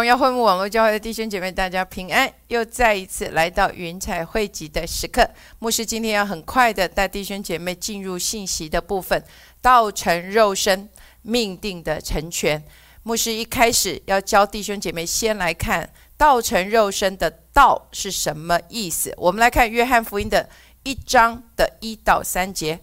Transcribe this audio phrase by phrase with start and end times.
[0.00, 2.32] 荣耀会幕网络教会的弟兄姐妹，大家平安！
[2.48, 5.28] 又再一次来到云彩汇集的时刻。
[5.58, 9.22] 牧师今天要很快的带弟兄姐妹进入信息的部分，
[9.60, 10.88] 道成肉身，
[11.20, 12.64] 命定的成全。
[13.02, 19.12] 牧师一开始要教弟兄姐妹先来看道成肉身的“道”是什么意思。
[19.18, 20.48] 我们来看约翰福音的
[20.82, 22.80] 一章的一到三节：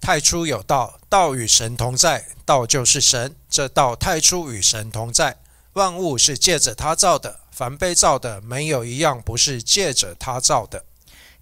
[0.00, 3.36] 太初有道，道与神同在，道就是神。
[3.48, 5.36] 这道太初与神同在。
[5.74, 10.84] 万物是借着他造的，凡被造的，没有一样不是借着他造的。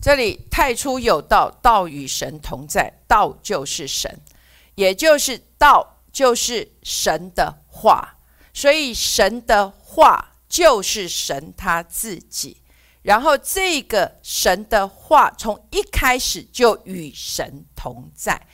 [0.00, 4.20] 这里太初有道，道与神同在，道就是神，
[4.76, 8.18] 也就是道就是神的话，
[8.54, 12.62] 所以神的话就是神他自己。
[13.02, 18.46] 然后这个神的话从一开始就与神同在，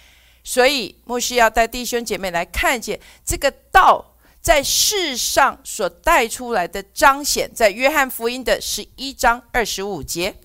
[0.43, 4.16] 所以牧师要带弟兄姐妹来看见这个道。
[4.47, 10.37] 在世上所带出来的彰显，在约翰福音的十一章二十五节，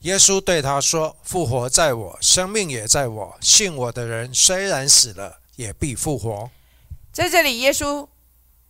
[0.00, 3.38] 耶稣对他说：“复活在我，生命也在我。
[3.40, 6.50] 信我的人，虽然死了，也必复活。”
[7.14, 8.08] 在这里，耶稣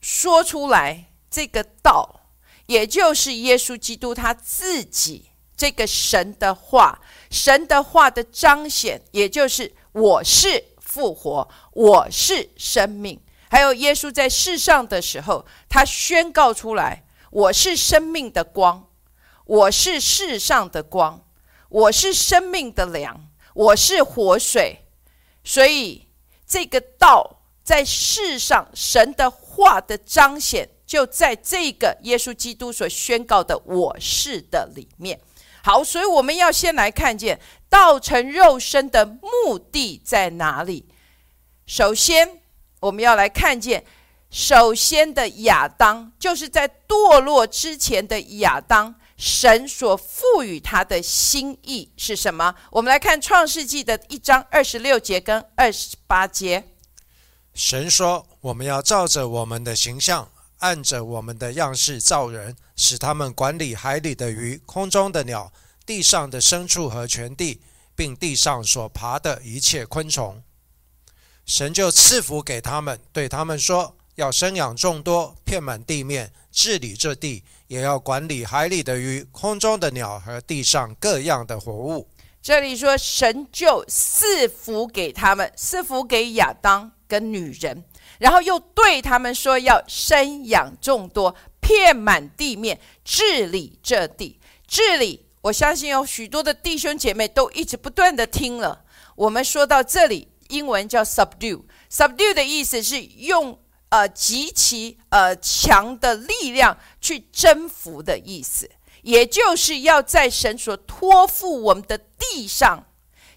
[0.03, 2.29] 说出来这个道，
[2.67, 7.01] 也就是耶稣基督他自己这个神的话，
[7.31, 13.19] 神的话的彰显，也就是我是复活，我是生命。
[13.49, 18.89] 还有耶稣在世上的时候，他宣告出来：“我是生命的光，
[19.45, 21.25] 我是世上的光，
[21.69, 24.87] 我是生命的粮，我是活水。”
[25.45, 26.09] 所以
[26.45, 35.21] 这个道在世上神的话的彰显，就在这个耶稣基督所宣告的“我是”的里面。
[35.63, 40.89] 好，所以我们要先来看见道成肉身的目的在哪里。
[41.65, 42.43] 首先。
[42.87, 43.85] 我们要来看见，
[44.31, 52.55] 首先的亚当，就是在堕落之前的亚当，神所赋予他的心意是什么？
[52.71, 56.63] 我们来看创世纪的一章二十六节跟二十八节。
[57.55, 65.53] 神说：“我们要照着我们的形象，按着我们的样式造人，使他们管理海里的鱼、空中的鸟、
[65.85, 67.61] 地上的牲畜和全地，
[67.97, 70.41] 并地上所爬的一切昆虫。”
[71.47, 82.09] 神就赐福给他们，对他们说：“要生养众多，遍满地面，治理这地，也要管理海里的鱼、空中的鸟和地上各样的活物。”
[82.43, 87.85] 这里说，神就赐福给他们，赐福给亚当跟女人，
[88.19, 98.85] 然后又对他们说：“要生养众多，遍满地面，治理这地。”治理，我相信有许多的弟兄姐妹都一直不断的听了。
[99.15, 100.27] 我们说到这里。
[100.49, 103.59] 英文叫 subdue，subdue 的意思是用
[103.89, 108.71] 呃极其呃强的力量去征服的意思，
[109.03, 112.87] 也就是要在神所托付我们的地上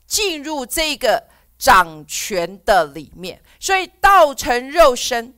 [0.08, 1.28] 进入这个
[1.58, 3.42] 掌权的里面。
[3.60, 5.36] 所以道成肉身，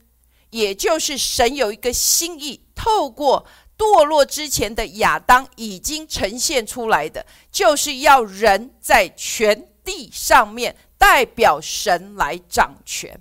[0.49, 3.45] 也就是神有一个心意，透过
[3.77, 10.75] 堕落之前的亚当已经呈现出来的，就是要人在全地上面。
[11.01, 13.19] 代表神来掌权，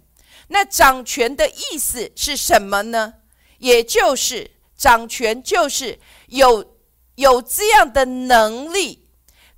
[0.48, 3.14] 那掌权的意思是什么呢？
[3.56, 6.76] 也就是掌权就是有
[7.14, 9.08] 有这样的能力，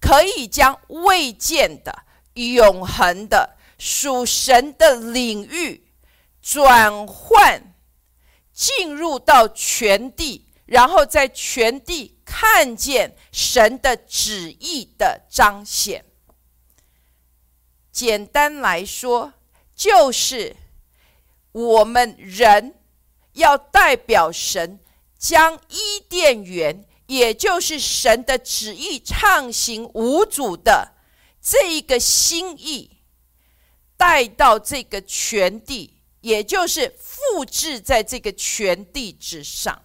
[0.00, 5.88] 可以将未见的、永恒的属神的领域
[6.40, 7.74] 转换
[8.52, 16.04] 进入到全地，然后在全地看见神的旨意的彰显。
[17.92, 19.34] 简单来说，
[19.76, 20.56] 就是
[21.52, 22.74] 我们人
[23.34, 24.80] 要代表神，
[25.18, 30.94] 将伊甸园，也就是神的旨意畅行无阻的
[31.42, 32.98] 这一个心意，
[33.98, 39.82] 带到这个全地，也就是复制在这个全地之上。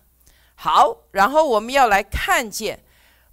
[0.55, 2.85] 好，然后我们要来看见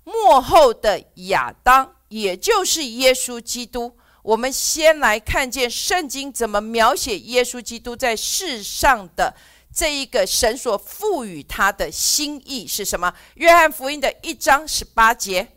[0.03, 3.97] 幕后的亚当，也就是耶稣基督。
[4.25, 9.37] 我们先来看见圣经怎么描写耶稣基督在世上的
[9.71, 13.15] 这一个神所赋予他的心意是什么？
[13.35, 15.49] 约翰福音的一章十八节：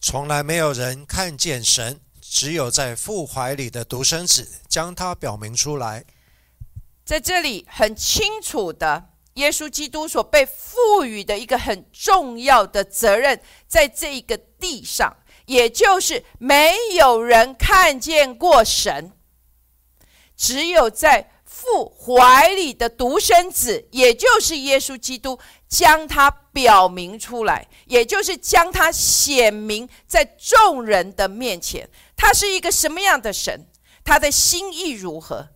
[0.00, 6.04] 从来没有人看见神，只有在父怀里的独生子将他表明出来。
[7.04, 15.16] 在这里很清楚的，耶稣基督所被赋予的一个很重要的责任，在这一个地上。
[15.50, 19.10] 也就是没有人看见过神，
[20.36, 31.90] 只有在父怀里的独生子，也就是耶稣基督，将他表明出来，也就是将他显明在众人的面前。
[32.16, 33.66] 他是一个什么样的神？
[34.04, 35.48] 他的心意如何？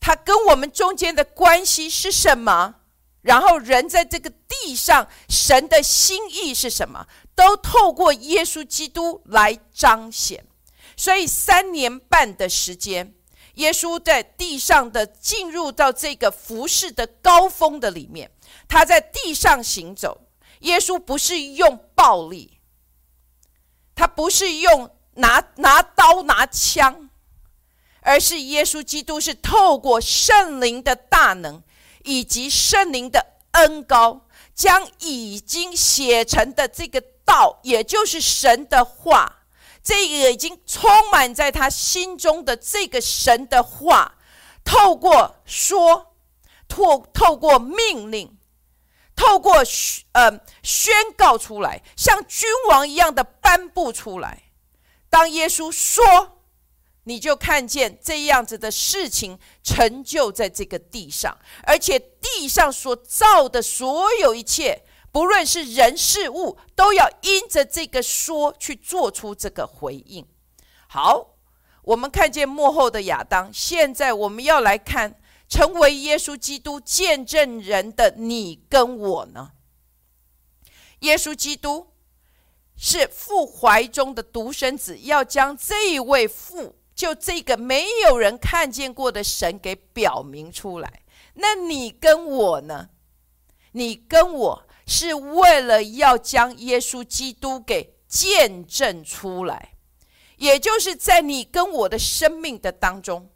[0.00, 2.76] 他跟我们中间的关系是什么？
[3.20, 7.06] 然后人在这个地上，神的心意是什么？
[7.34, 10.44] 都透过耶稣基督来彰显。
[10.96, 13.14] 所以三年半的时间。
[13.54, 18.30] 耶稣在地上的进入到这个服饰的高峰的里面，
[18.68, 20.28] 他在地上行走。
[20.60, 22.60] 耶稣不是用暴力，
[23.94, 27.10] 他不是用拿拿刀拿枪，
[28.00, 31.62] 而是耶稣基督是透过圣灵的大能
[32.04, 39.36] 以及圣灵的恩高，将已经写成的这个道，也就是神的话。
[39.82, 44.18] 这个已经充满在他心中的这个神的话，
[44.64, 46.14] 透过说，
[46.68, 48.36] 透透过命令，
[49.16, 54.42] 透过宣呃宣告出来，像君王一样的颁布出来。
[55.08, 56.04] 当耶稣说，
[57.04, 64.82] 你就看见这样子的事情成就在这个地上，而且地上所造的所有一切。
[65.12, 70.24] 不论是人事物，都要因着这个说去做出这个回应。
[70.88, 71.36] 好，
[71.82, 79.50] 我们看见幕后的亚当，现在我们要来看成为耶稣基督见证人的你跟我呢？
[81.00, 81.88] 耶稣基督
[82.76, 91.02] 是父怀中的独生子，要将这位父，就这个没有人看见过的神给表明出来。
[91.34, 92.90] 那你跟我呢？
[93.72, 94.66] 你跟我。
[94.92, 99.74] 是为了要将耶稣基督给见证出来，
[100.36, 103.30] 也就是在你跟我的生命的当中，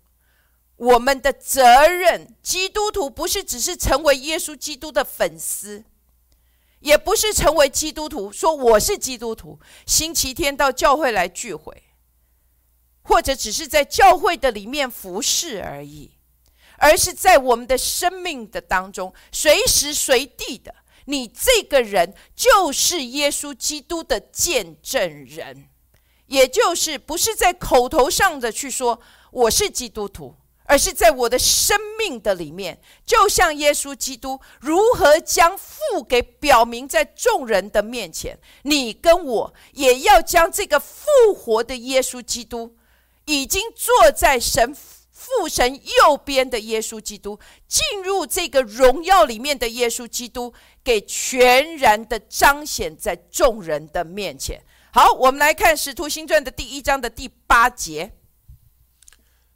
[0.75, 5.85] 我们的责任，基督徒不是只是成为耶稣基督的粉丝，
[6.81, 11.85] 也不是成为基督徒说我是基督徒，星期天到教会来聚会，
[13.03, 16.19] 或者只是在教会的里面服侍而已，
[16.79, 20.75] 而是在我们的生命的当中，随时随地的。
[21.07, 25.69] 你这个人就是耶稣基督的见证人，
[26.27, 30.35] 也就是不是在口头上的去说我是基督徒，
[30.65, 42.77] 而是在我的生命的里面，就像耶稣基督如何将父给表明在众人的面前，你跟我也要将这个复活的耶稣基督，
[43.27, 44.75] 已经坐在神。
[45.25, 50.53] 父神右边的耶稣基督进入这个荣耀里面的耶稣基督，
[50.85, 54.63] 给全然的彰显在众人的面前。
[54.93, 58.13] 好，我们来看《使徒行传》的第一章的第八节。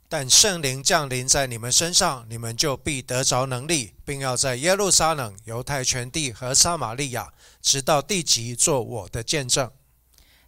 [0.09, 9.71] 但圣灵降临在你们身上，你们就必得着能力，并要在耶路撒冷、犹太全地和撒玛利亚，直到地极，做我的见证。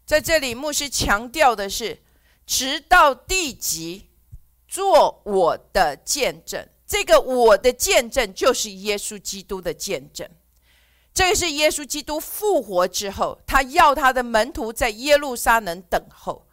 [0.07, 2.03] 在这里，牧师强调的是，
[2.47, 4.10] 直到地极。
[4.71, 10.31] 做我的见证，这个我的见证就是耶稣基督的见证。
[11.13, 16.47] 这个是耶稣基督复活之后，他要他的门徒在耶路撒冷等候，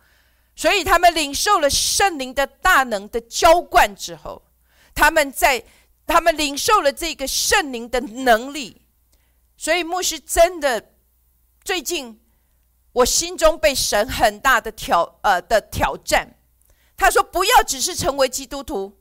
[0.56, 4.42] 所以他们领受了圣灵的大能的浇灌之后，
[4.96, 5.64] 他们在
[6.08, 8.82] 他们领受了这个圣灵的能力，
[9.58, 10.92] 所以牧师真的
[11.64, 12.20] 最近
[12.94, 16.34] 我心中被神很大的挑呃的挑战。
[16.98, 18.98] 他说：“不要只是成为基督徒，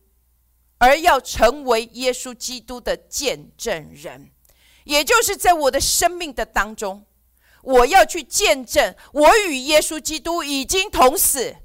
[0.76, 4.30] 而要成为耶稣基督的见证人，
[4.84, 7.06] 也就是在我的生命的当中，
[7.62, 11.56] 我要去见证我与耶稣基督已经同死，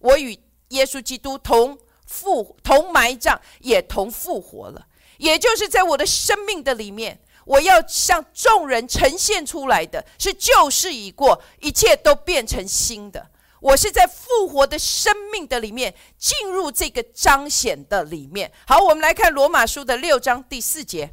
[0.00, 0.36] 我与
[0.70, 4.88] 耶稣基督同复同埋葬，也同复活了。
[5.18, 18.52] 也就是在我的生命的里面，我要向众人呈现出来的是旧事已过，一切都变成新的。”我是在复活的生命的里面进入这个彰显的里面。
[18.66, 21.10] 好，我们来看罗马书的六章第四节。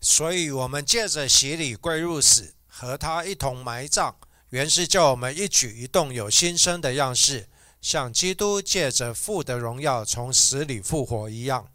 [0.00, 4.14] 所以，我们借着洗礼归入死，和他一同埋葬，
[4.50, 7.48] 原是叫我们一举一动有新生的样式，
[7.80, 11.68] 像基督借着父的荣耀从死里复活一样。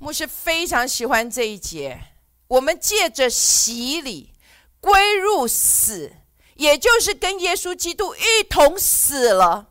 [0.00, 2.00] 牧师非常喜欢这一节。
[2.48, 4.34] 我们借着洗礼
[4.80, 6.12] 归入死。
[6.54, 9.68] 也就是跟耶稣基督一同死了，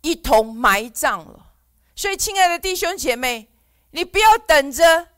[0.00, 1.52] 一同埋葬了。
[1.94, 3.48] 所以，亲爱的弟兄姐妹，
[3.90, 5.08] 你不要等着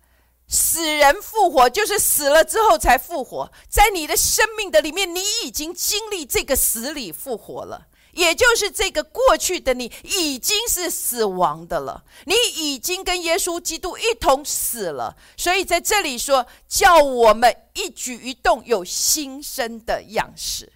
[0.49, 3.51] 死人复活，就是死了之后才复活。
[3.69, 7.87] 在你的生命的里面，你已经经历这个死里复活了。
[8.15, 15.17] 也就是这个过去的你已经是死亡的了，你已经跟耶稣基督一同死了。
[15.37, 20.73] 所以在这里说，叫我们一举一动有新生的样式，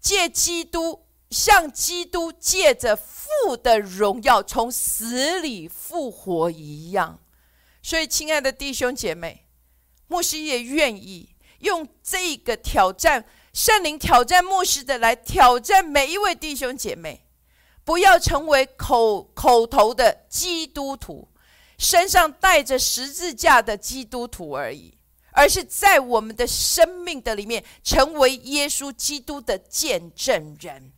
[0.00, 1.02] 借基督。
[1.28, 7.18] 像基督借着父的荣耀从死里复活一样，
[7.82, 9.44] 所以，亲爱的弟兄姐妹，
[10.06, 13.24] 牧师也愿意用这个挑战
[13.56, 17.24] 圣灵挑战牧师的来挑战每一位弟兄姐妹，
[17.86, 21.26] 不要成为口口头的基督徒，
[21.78, 24.92] 身上带着十字架的基督徒而已，
[25.32, 30.92] 而是在我们的生命的里面成为耶稣基督的见证人。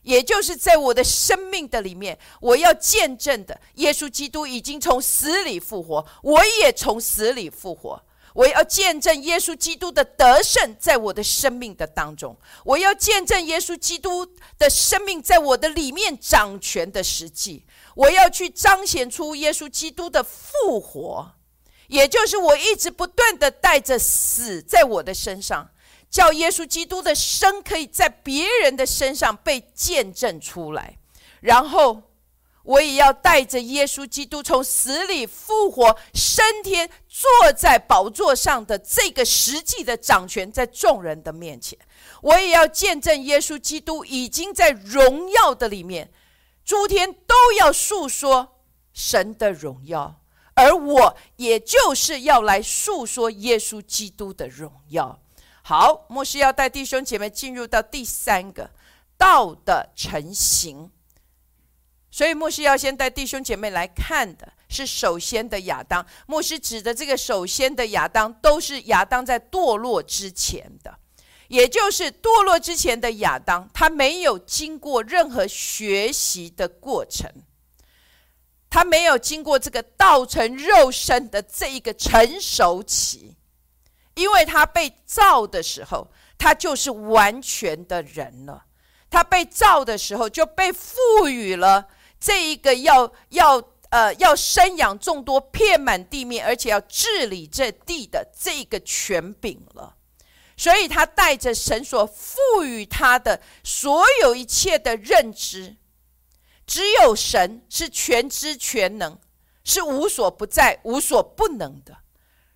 [0.00, 8.02] 也就是在我的生命的里面，我要见证的，耶稣基督已经从死里复活，我也从死里复活。
[8.34, 14.26] 我要见证耶稣基督的得胜在我的生命的当中，我要见证耶稣基督
[14.58, 17.64] 的生命在我的里面掌权的实际。
[17.94, 21.32] 我要去彰显出耶稣基督的复活，
[21.88, 25.70] 也就是我一直不断的带着死在我的身上。
[26.10, 30.96] 叫耶稣基督的生可以在别人的身上被见证出来，
[31.40, 32.02] 然后
[32.68, 41.78] 我也要带着耶稣基督从死里复活升天，坐在宝座上的这个实际的掌权，在众人的面前，
[42.20, 46.12] 我也要见证耶稣基督已经在荣耀的里面，
[46.62, 48.60] 诸天都要诉说
[48.92, 50.20] 神的荣耀，
[50.52, 55.18] 而我也就是要来诉说耶稣基督的荣耀。
[55.62, 58.70] 好，牧师要带弟兄姐妹进入到第三个
[59.16, 60.90] 道的成型，
[62.18, 66.04] 所以牧师要先带弟兄姐妹来看的是首先的亚当。
[66.26, 70.92] 牧师指的这个首先的亚当，都是亚当在堕落之前的，
[71.46, 77.30] 也就是堕落之前的亚当，他没有经过任何学习的过程，
[78.68, 83.36] 他没有经过这个道成肉身的这一个成熟期。
[84.16, 88.64] 因为他被造的时候，他就是完全的人了。
[89.08, 91.88] 他被造的时候，就被赋予了
[92.20, 99.96] 这一个要要呃要生养众多、遍满地面，而且要治理这地的这个权柄了。
[100.56, 105.76] 所以，他带着神所赋予他的所有一切的认知，
[106.66, 109.18] 只有神是全知全能，
[109.64, 111.98] 是无所不在、无所不能的。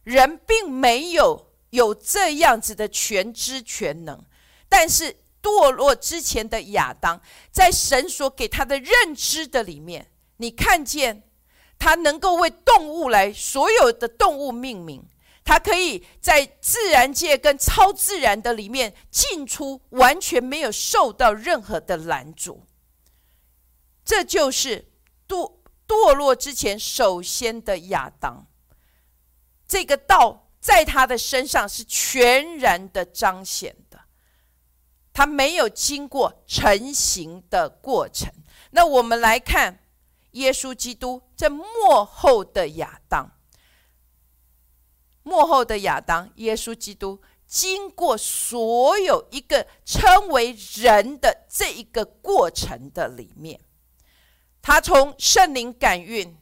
[0.02, 1.48] 人并没有。
[1.72, 4.22] 有这样子的全知全能，
[4.68, 7.20] 但是堕落之前的亚当，
[7.50, 11.28] 在神所给他的认知的里面，你看见
[11.78, 15.04] 他能够为动物来所有的动物命名，
[15.44, 22.64] 他可以在自然界跟超自然的里面进出，完全没有受到任何的拦阻。
[24.04, 24.92] 这就是
[25.26, 25.56] 堕
[25.88, 28.46] 堕落之前首先的亚当，
[29.66, 30.38] 这个道。
[30.62, 33.74] 在他的身上是全然的彰显
[35.12, 38.32] 他没有经过成型的过程。
[38.70, 39.80] 那我们来看
[40.32, 41.64] 耶稣基督这幕
[42.04, 43.30] 后的亚当，
[45.22, 53.60] 幕后的亚当，耶稣基督经过所有一个称为人的这一个过程的里面，
[54.60, 56.36] 他从圣灵感孕，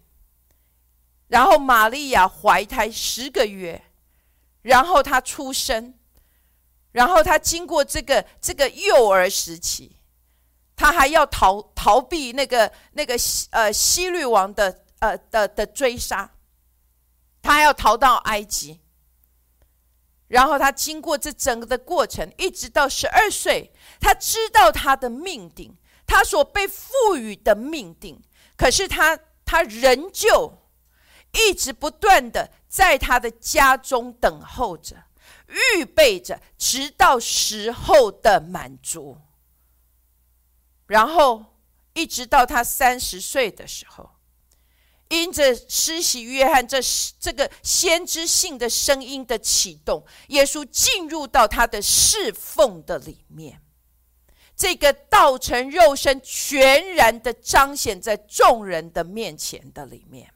[1.28, 3.84] 然后玛利亚怀胎十个月。
[4.62, 5.94] 然后他出生，
[6.92, 9.96] 然后他经过这个这个幼儿时期，
[10.76, 13.14] 他还要逃逃避那个那个
[13.50, 16.32] 呃希律王的呃的的追杀，
[17.40, 18.80] 他要逃到埃及。
[20.28, 28.22] 然后他经过这整个的过程，一直到十二岁，他知道他的命定，他所被赋予的命定，
[28.56, 30.58] 可是他他仍旧
[31.32, 32.50] 一直不断的。
[32.70, 34.94] 在他的家中等候着，
[35.50, 39.18] 预备着，直到时候的满足。
[40.86, 41.44] 然后
[41.92, 44.10] 一直到他三十岁的时候，
[45.08, 46.78] 因着施洗约翰这
[47.18, 53.60] 这个先知性的声音的启动，耶稣进入到他的侍奉的里面，
[54.56, 60.32] 这个道成肉身，全然的彰显在众人的面前的里面。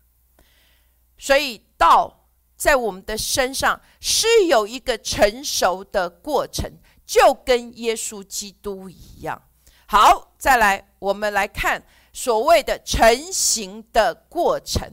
[1.19, 2.21] 所以道。
[2.65, 6.65] 在我们的身上是有一个成熟的过程，
[7.05, 9.43] 就跟耶稣基督一样。
[9.85, 14.91] 好，再来，我们来看所谓的成型的过程。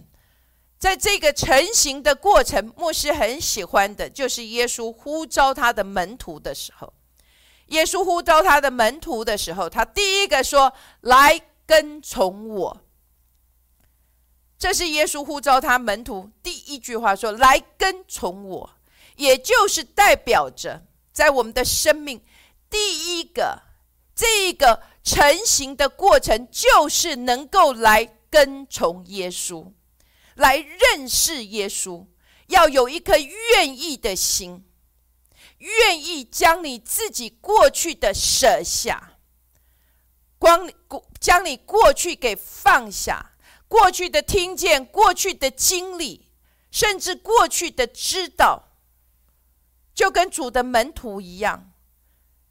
[0.77, 6.91] 在这个成型的过程，牧师很喜欢的就是耶稣呼召他的门徒的时候，
[7.67, 12.81] 耶稣呼召他的门徒的时候，他第一个说：“来跟从我。”
[14.61, 18.69] 这是耶稣呼召他门徒第一句话说：“来跟从我。”
[19.17, 22.23] 也就是代表着，在我们的生命
[22.69, 23.63] 第一个
[24.13, 29.71] 这一个成型的过程，就是能够来跟从耶稣，
[30.35, 32.05] 来认识耶稣，
[32.45, 34.63] 要有一颗愿意的心。
[35.57, 39.13] 愿意将你自己过去的舍下，
[40.37, 43.30] 光过将你过去给放下，
[43.71, 46.27] 过去的听见，过去的经历，
[46.71, 48.63] 甚至过去的知道，
[49.95, 51.71] 就跟主的门徒一样，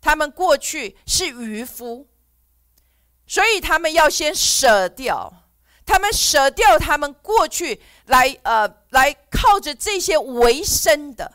[0.00, 2.08] 他们过去是渔夫，
[3.26, 5.44] 所以他们要先舍掉，
[5.84, 11.34] 他们舍掉他们过去来呃来靠着这些为生的。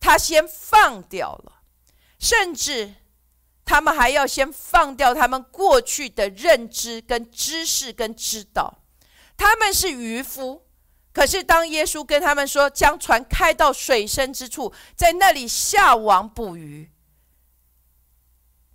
[0.00, 1.62] 他先放掉了，
[2.18, 2.92] 甚至
[3.64, 8.81] 他们还要先放掉他们过去的认知、跟知识、跟知道。
[9.42, 10.62] 他们是渔夫，
[11.12, 16.92] 可是当耶稣跟他们说将船开到水深之处，在那里下网捕鱼，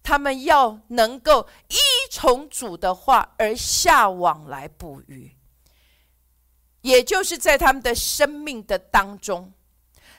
[0.03, 1.77] 他们要能够依
[2.11, 5.37] 从主的话而下网来捕鱼，
[6.81, 9.53] 也就是在他们的生命的当中。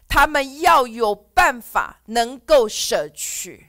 [0.09, 3.67] 他们要有办法能够舍去，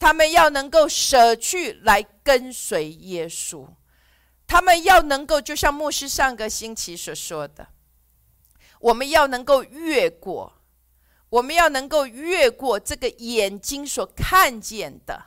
[0.00, 3.68] 他们要能够舍去来跟随耶稣，
[4.46, 7.68] 他们要能够就像牧师上个星期所说的，
[8.80, 10.60] 我们要能够越过，
[11.30, 15.24] 我们要能够越过这个眼睛所看见的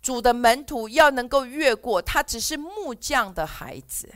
[0.00, 4.08] 主的门徒，要能够越过，他只是木匠的孩子。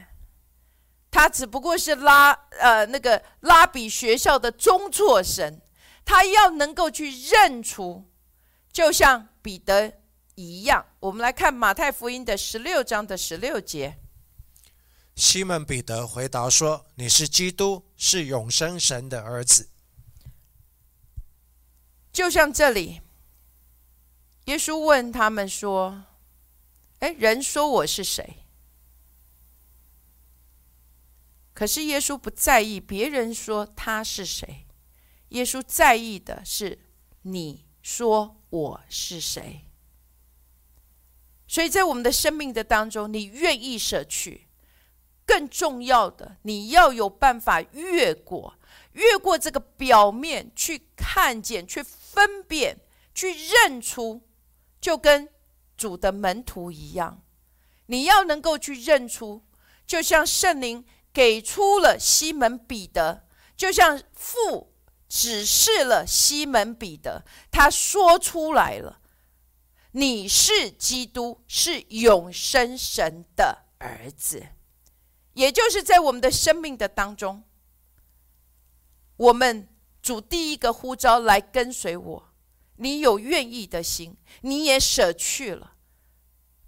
[1.10, 5.60] 他只不过是拉呃那个拉比学校的中辍生，
[6.06, 8.08] 他要能够去认出，
[8.72, 10.00] 就像彼得
[10.34, 10.86] 一样。
[11.00, 13.98] 我们来看马太福音的十六章的十六节。
[15.14, 19.68] 西门彼得回答说：“你是基督，是永生神的儿子。”
[22.12, 23.00] 就像这里，
[24.46, 26.04] 耶稣问他们说
[27.00, 28.38] ：“哎，人说我是谁？”
[31.54, 34.66] 可是耶稣不在意别人说他是谁，
[35.28, 36.86] 耶稣在意的是
[37.22, 39.70] 你说我是谁。
[41.52, 44.46] 所以在我们的生命的当中，你愿意舍去，
[45.26, 48.54] 更重要的，你要有办法越过，
[48.92, 52.78] 越过这个表面去看见，去分辨，
[53.14, 54.22] 去认出，
[54.80, 55.28] 就跟
[55.76, 57.20] 主的门徒一样，
[57.84, 59.42] 你要能够去认出，
[59.86, 60.82] 就像圣灵。
[61.14, 64.72] 给出了西门彼得，就像父
[65.10, 68.98] 指示了西门彼得，他说出来了
[69.92, 74.48] ：“你是基督，是永生神的儿子。”
[75.34, 77.42] 也就是在我们的生命的当中，
[79.16, 79.66] 我们
[80.02, 82.32] 主第一个呼召来跟随我，
[82.76, 85.72] 你有愿意的心，你也舍去了。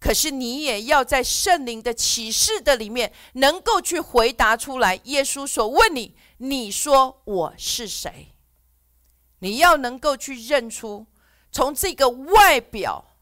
[0.01, 5.01] 可是你也要在圣灵的启示的里面，能够去回答出来。
[5.05, 8.35] 耶稣所问你，你说我是谁？
[9.41, 11.07] 你要能够去认出，
[11.53, 13.14] 从这个外表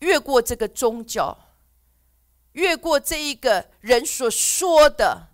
[0.00, 1.36] 越过这个宗教，
[2.52, 5.28] 越过这一个人所说的，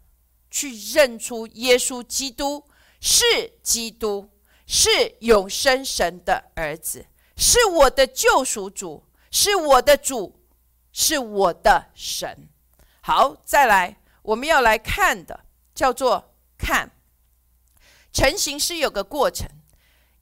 [0.50, 2.64] 去认出耶稣基督
[3.00, 3.24] 是
[3.62, 4.30] 基督，
[4.66, 9.04] 是永生神的儿子，是我的救赎主。
[9.32, 10.40] 是我的主，
[10.92, 12.48] 是我的神。
[13.00, 16.90] 好，再来，我们要来看的叫做看
[18.12, 19.48] 成型是有个过程。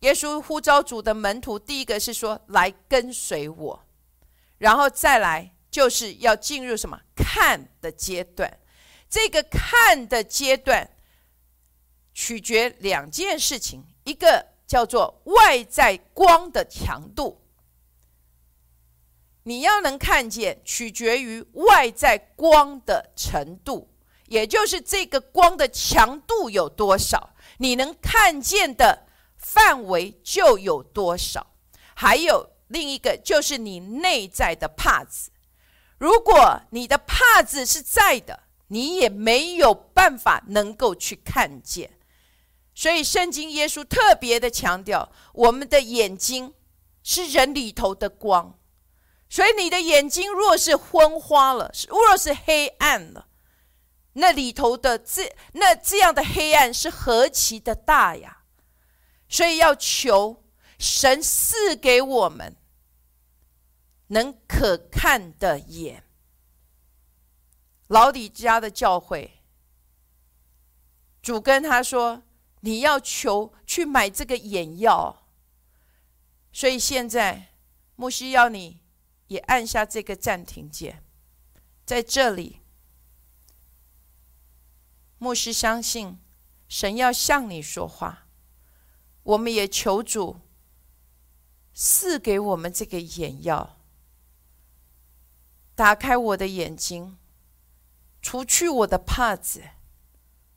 [0.00, 3.82] 耶稣呼召主的门徒，第一个是说来跟随我，
[4.58, 8.58] 然后再来就是要进入什么看的阶段。
[9.08, 10.90] 这个看的阶段
[12.12, 17.42] 取决两件事情，一个叫做外在光的强度。
[19.44, 23.88] 你要能看见，取决于外在光的程度，
[24.26, 29.06] 也就是这个光的强度有多少，你能看见的
[29.38, 31.54] 范围就有多少。
[31.94, 35.30] 还有另一个，就是你内在的帕子。
[35.98, 41.98] 如果你的帕子是在的，你也没有办法能够去看见。
[42.74, 46.54] 所以，圣经耶稣特别的强调，我们的眼睛
[47.02, 48.58] 是人里头的光。
[49.28, 53.26] 所以你的眼睛若是昏花了，若是黑暗了，
[54.12, 58.44] 那里头的这那这样的黑暗是何其的大呀！
[59.28, 60.44] 所以要求
[60.78, 62.56] 神赐给我们
[64.08, 66.04] 能可看的眼。
[67.88, 69.42] 老底家的教会，
[71.22, 72.22] 主跟他说
[72.60, 75.26] ：“你要求去买这个眼药。”
[76.52, 77.54] 所以现在
[77.96, 78.80] 牧师要你
[79.28, 81.02] 也按下这个暂停键，
[81.84, 82.60] 在这里，
[85.18, 86.18] 牧师相信
[86.68, 88.26] 神要向你说话，
[89.22, 90.40] 我们也求主
[91.80, 93.76] 赐给我们这个眼药，
[95.76, 97.16] 打开我的眼睛。
[98.20, 99.62] 除去我的帕子，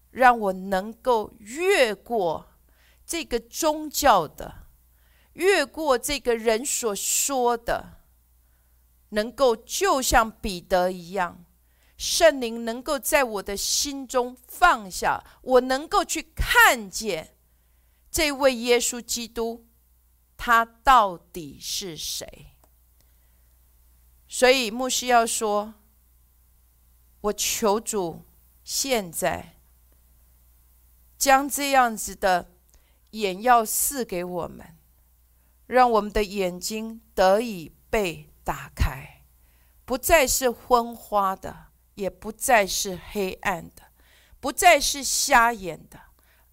[0.10, 2.50] 让我能够越过
[3.06, 4.66] 这个宗教的，
[5.34, 8.02] 越过这个人所说的，
[9.10, 11.46] 能够就像彼得一样，
[11.98, 17.36] 圣灵能够在我的心中放下，我能够去看见
[18.10, 19.68] 这位耶稣基督，
[20.44, 22.56] 他到底是谁？
[24.28, 25.76] 所以牧师要说。
[27.22, 28.26] 我求主，
[28.64, 29.60] 现在
[31.16, 32.56] 将这样子的
[33.12, 34.80] 眼药赐给我们，
[35.68, 39.22] 让我们的眼睛得以被打开，
[39.86, 43.92] 不再是昏花的，也不再是黑暗的，
[44.40, 46.02] 不再是瞎眼的，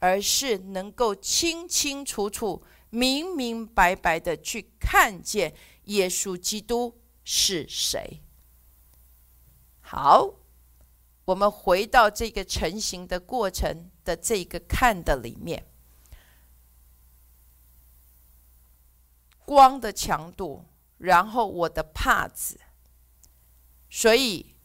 [0.00, 8.22] 而是能够清清楚楚、明明白白的去看见耶稣基督是谁。
[9.80, 10.34] 好。
[11.28, 15.66] 我们回到这个成型的过程的这个看的里面，
[19.44, 20.64] 光的强度，
[20.96, 22.58] 然后我的帕子，
[23.90, 24.56] 所以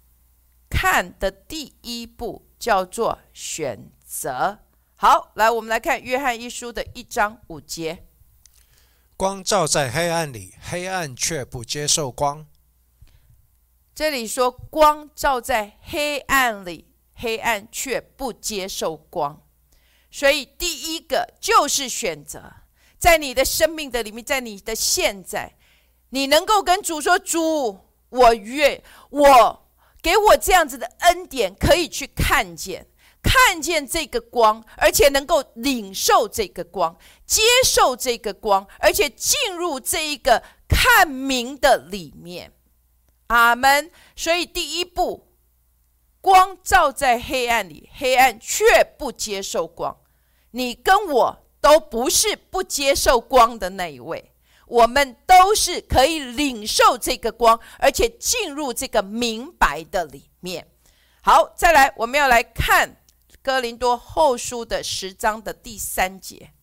[0.69, 4.59] 看的第一步叫做选择。
[4.95, 8.07] 好，来我们来看约翰一书的一章五节：
[9.15, 12.47] 光照在黑暗里，黑暗却不接受光。
[13.93, 19.45] 这里说光照在黑暗里，黑暗却不接受光，
[20.09, 22.51] 所以第一个就是选择，
[22.97, 25.55] 在你的生命的里面，在你的现在，
[26.09, 29.69] 你能够跟主说：“主，我愿我
[30.01, 32.87] 给我这样子的恩典，可以去看见，
[33.23, 42.51] 看见这个光，而且能够领受这个光，接受这个光，而且进入这一个看明的里面。”
[43.27, 43.89] 阿门。
[44.15, 45.31] 所以第一步，
[46.21, 49.97] 光照在黑暗里，黑暗却不接受光。
[50.51, 54.33] 你跟我都不是不接受光的那一位，
[54.67, 60.67] 我们都是可以领受这个光，而且进入这个明白的里面。
[61.23, 62.97] 好，再来，我们要来看
[63.43, 66.53] 哥林多后书的十章的第三节。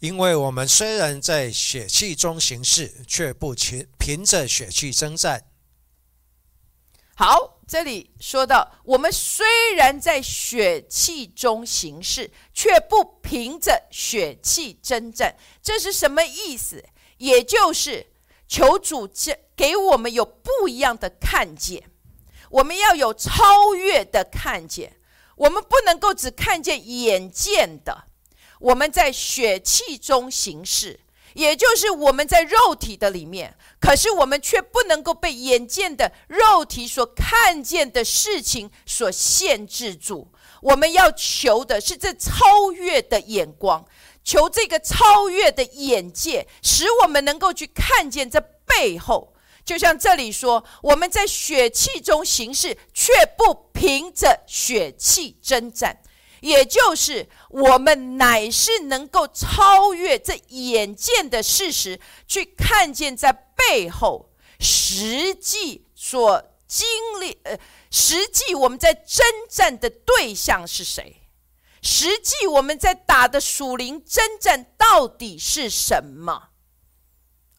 [0.00, 5.44] 因为我们虽然在血气中行事，却不凭凭着血气征战。
[7.14, 15.36] 好，这里说到，我们虽然在血气中行事，却不凭着血气征战。
[15.62, 16.84] 这是什么意思？
[17.18, 18.08] 也就是
[18.48, 21.88] 求主这给我们有不一样的看见，
[22.50, 24.96] 我们要有超越的看见，
[25.42, 28.04] 我们不能够只看见眼见的。
[28.60, 31.00] 我们在血气中行事。
[31.34, 40.30] 也就是我们在肉体的里面，可是我们却不能够被眼见的肉体所看见的事情所限制住。
[40.60, 43.82] 我们要求的是这超越的眼光，
[44.22, 49.31] 求这个超越的眼界，使我们能够去看见这背后。
[49.64, 56.02] 就像这里说，我们在血气中行事，却不凭着血气征战。
[56.40, 66.84] 也就是我们乃是能够超越这眼见的事实，去看见在背后实际所经
[67.20, 67.56] 历，呃，
[67.92, 71.22] 实际我们在征战的对象是谁？
[71.80, 76.48] 实际我们在打的属灵征战到底是什么？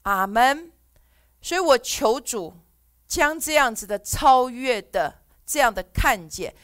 [0.02, 0.73] 阿门。
[1.44, 2.56] 所以我求主
[3.08, 6.56] 将这样子的超越的这样的看见。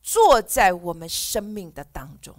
[0.00, 2.34] 坐在我们生命的当中，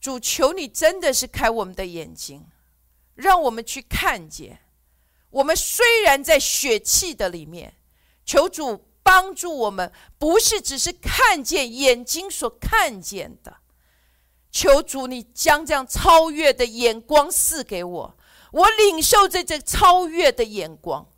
[0.00, 2.44] 主求你真的是开我们的眼睛，
[3.14, 4.58] 让我们去看见。
[5.30, 7.74] 我们虽然在血气的里面，
[8.24, 13.58] 求主帮助我们，不是只是看见眼睛所看见的。
[14.50, 18.15] 求主你将这样超越的眼光赐给我，
[18.52, 21.08] 我领受这这超越的眼光，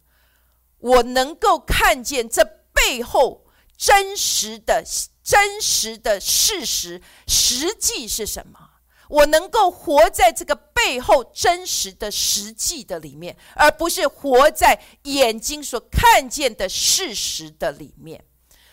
[0.79, 3.45] 我能够看见这背后。
[3.81, 4.83] 真实的、
[5.23, 8.71] 真实的事实，实际是什么？
[9.09, 18.25] 我能够活在这个背后真实的实际的里面，而不是活在眼睛所看见的事实的里面。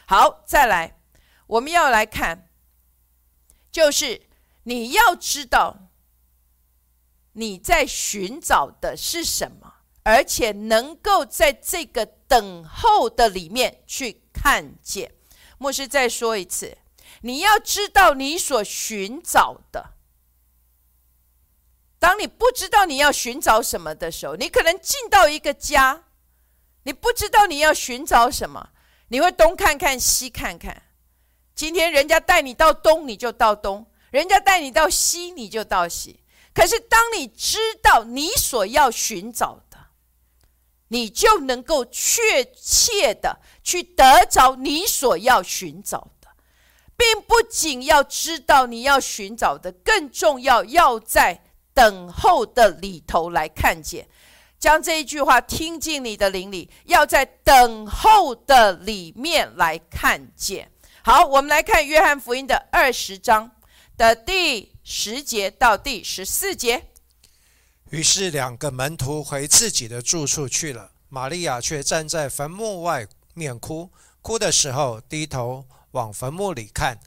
[0.08, 1.00] 好，再来，
[1.46, 2.50] 我们要来看，
[3.72, 4.24] 就是
[4.64, 5.85] 你要知道
[7.36, 15.14] 你在寻找的是什么，而且能够在这个等候的里面去看见。
[15.58, 16.78] 牧师再说一次，
[17.22, 19.92] 你要知道你所寻找的。
[22.00, 26.04] 当你不知道你要寻找什么的时候，你可能进到一个家，
[26.84, 28.70] 你不知道你要寻找什么，
[29.10, 30.84] 你会东看看西看看。
[31.54, 36.20] 今天人家带你到东，你就到东；人家带你到西，你就到西。
[36.56, 39.78] 可是当你知道你所要寻找的，
[40.88, 46.30] 你就能够确切的去得着你所要寻找的，
[46.98, 51.44] 并不仅要知道你要寻找的，更重要要在。
[51.76, 54.08] 等候的里头来看见，
[54.58, 60.72] 将这一句话听进你的灵里，要在等候的里面来看见。
[61.04, 63.52] 好，我们来看约翰福音的二十章
[63.98, 66.88] 的第十节到第十四节。
[67.92, 73.90] 于是两个门徒回自己的住处去了，玛利亚却站在坟墓外面哭。
[74.22, 77.00] 哭的时候，低头往坟墓里看。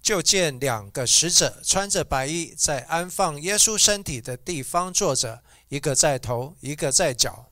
[0.00, 7.46] 就见两个使者穿着白衣，在安放耶稣身体的地方坐着，一个在头，一个在脚。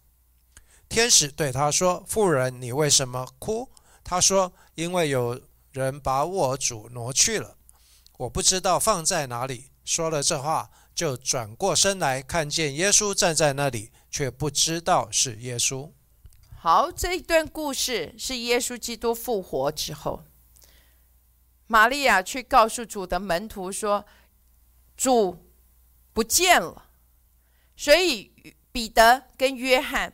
[0.88, 3.68] 天使对他说：“妇人，你为什么哭？”
[4.02, 7.56] 他说：“因为有人把我主挪去了，
[8.20, 15.90] 我不知道放在哪里。”说了这话，就转过身来，看见耶稣站在那里，却不知道是耶稣。
[16.58, 20.24] 好，这一段故事是耶稣基督复活之后。
[21.66, 24.04] 玛利亚去告诉主的门徒说
[24.96, 25.50] ：“主
[26.12, 26.90] 不见了。”
[27.76, 30.12] 所以彼得跟约翰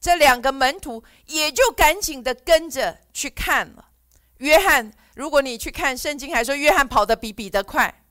[0.00, 3.90] 这两个门徒也就赶紧的跟着去看了。
[4.38, 8.02] 约翰，如果你去看圣经，还说约翰跑得比彼得快。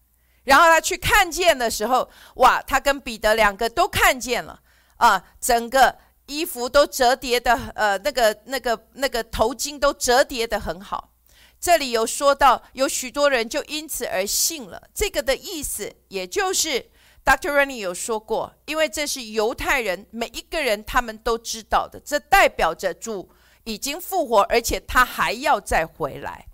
[0.46, 4.62] 然后他去看见的时候，哇，他跟彼得两个都看见了
[4.98, 11.12] 啊，整个衣服都折叠的，呃，那个、那个、那个头巾都折叠的很好。
[11.60, 14.82] 这里有说到，有许多人就因此而信了。
[14.94, 16.90] 这个的意思，也就是
[17.26, 17.52] Dr.
[17.52, 23.30] Rennie 有说过，因为这是犹太人每一个人他们都知道的，这代表着主
[23.66, 26.48] 已经复活，而且他还要再回来。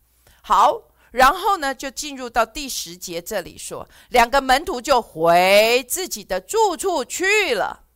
[0.48, 7.88] 好，然后呢，就进入到第十节这里说，两个门徒就回自己的住处去了。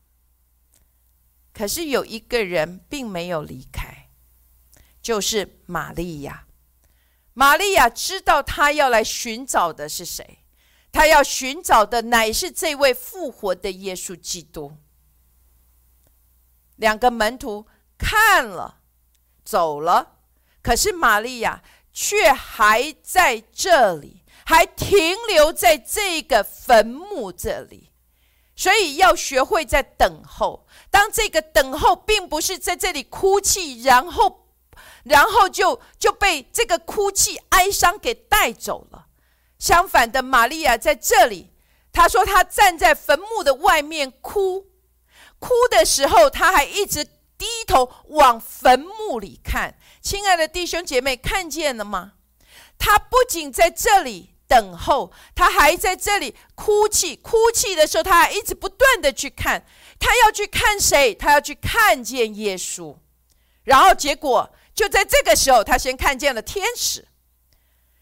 [1.54, 4.10] 可是有一个人并没有离开，
[5.00, 6.48] 就是玛利亚。
[7.34, 10.40] 玛利亚知道，他要来寻找的是谁？
[10.92, 14.76] 他要寻找的乃是这位复活的耶稣基督。
[16.78, 18.80] 两个门徒看了，
[19.46, 20.18] 走了，
[20.64, 21.62] 可是玛利亚
[22.02, 27.92] 却还在这里，还停留在这个坟墓这里。
[28.56, 30.66] 所以要学会在等候。
[30.90, 34.46] 当这个等候，并不是在这里哭泣，然后。
[35.04, 39.08] 然后就就被这个哭泣、哀伤给带走了。
[39.58, 41.52] 相反的，玛利亚在这里，
[41.92, 44.68] 她说她站在坟墓的外面哭，
[45.38, 47.04] 哭的时候，她还一直
[47.38, 49.78] 低头往坟墓里看。
[50.10, 52.14] 亲爱的弟兄姐妹，看见了吗？
[52.80, 57.16] 他不仅在这里等候，他还在这里哭泣。
[57.16, 59.64] 哭泣的时候，他还一直不断的去看，
[60.00, 61.14] 他要去看谁？
[61.14, 62.98] 他要去看见耶稣。
[63.66, 64.52] 然后结果。
[64.74, 67.08] 就在这个时候，他先看见了天使。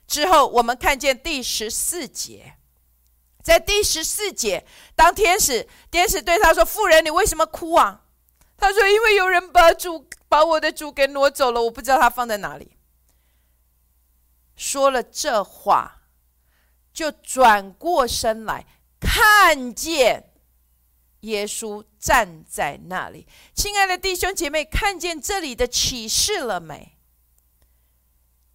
[0.08, 2.54] 之后，我们看见第十四节，
[3.44, 4.66] 在第十四节，
[4.96, 8.04] 当天使天使对他说：“妇人，你为什么哭啊？”
[8.58, 12.78] 他说：“因为有人把主把我的主给挪走了，我不知道他放在哪里。”
[14.56, 16.02] 说了这话，
[16.92, 18.66] 就转过身来
[19.00, 20.34] 看见。
[21.22, 26.98] 耶稣站在那里，亲爱的弟兄姐妹，看见这里的启示了没？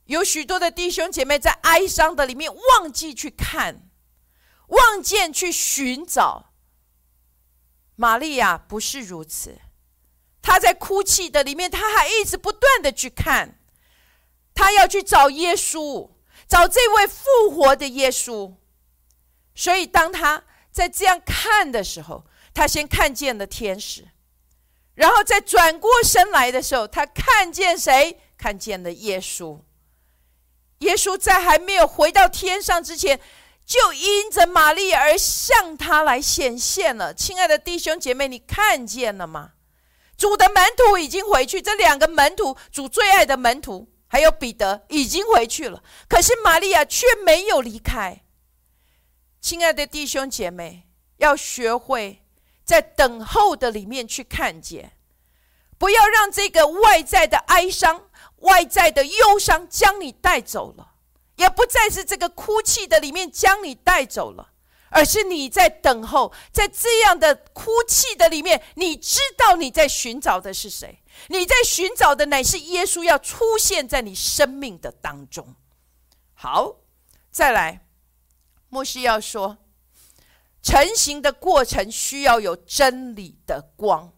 [0.04, 3.90] 有许多的弟兄姐妹在哀伤的里面忘记去看，
[4.68, 6.52] 忘记去寻找。
[7.96, 9.60] 玛利亚不是如此，
[10.42, 13.58] 他在哭泣的里面，他还一直不断的去看，
[14.54, 16.10] 他要去找耶稣，
[16.48, 18.52] 找这位复活的耶稣。
[19.54, 24.08] 所以，当他在这样看的时候，他先看见了天使，
[24.94, 28.18] 然后再转过身来的时候，他看见谁？
[28.36, 29.60] 看见了耶稣。
[30.78, 33.20] 耶稣在还没有回到天上之前，
[33.64, 37.14] 就因着玛利亚而向他来显现了。
[37.14, 39.52] 亲爱的弟兄姐妹，你看见了吗？
[40.16, 45.82] 主的门徒已经回去，这两个门徒，主最爱的门徒，还有彼得已经回去了。
[46.08, 48.22] 可是玛利亚却没有离开。
[49.40, 52.22] 亲爱的弟兄姐妹，要学会
[52.64, 54.92] 在等候的里面去看见，
[55.76, 60.92] 不要让这个外在的哀伤、外在的忧伤将你带走了，
[61.36, 64.51] 也不再是这个哭泣的里面将你带走了。
[64.92, 71.02] 而是你在等候，在这样的哭泣的里面，你知道你在寻找的是谁？
[71.28, 75.54] 你在寻找的乃是耶稣要出现在你生命的当中。
[76.34, 76.76] 好，
[77.30, 77.86] 再来，
[78.68, 79.58] 牧师要说，
[80.62, 84.12] 成型的过程需要有真理的光。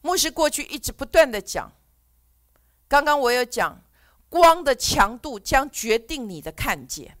[0.00, 1.72] 牧师过去一直不断的讲，
[2.88, 3.84] 刚刚我有讲，
[4.28, 7.17] 光的强度将决定你的看见。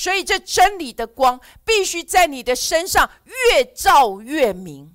[0.00, 4.94] 所以，这真理的光必须在你的身上越照越明，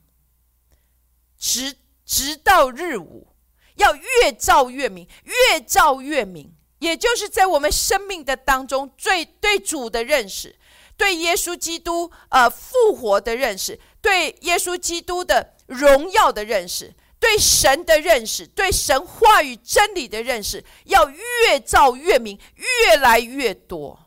[1.38, 3.28] 直直到日午，
[3.76, 6.56] 要越照越明，越照越明。
[6.80, 10.56] 也就是在我们生命的当中，最对主的认识，
[10.98, 24.05] 对耶稣基督呃复活的认识，对耶稣基督的荣耀的认识，对神的认识，对神话语真理的认识，要越照越明，越来越多。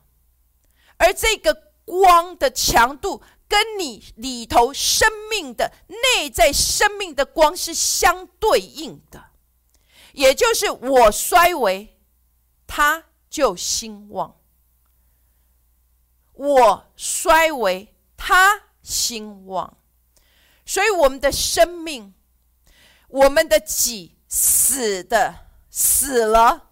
[0.98, 9.30] 而这个光的强度，跟你里头生命的内在生命的光是相对应的，
[10.12, 11.96] 也就是我衰微，
[12.66, 14.36] 它就兴旺；
[16.34, 19.78] 我衰微，它兴旺。
[20.66, 22.12] 所以，我们的生命，
[23.08, 26.67] 我们的己死的死了。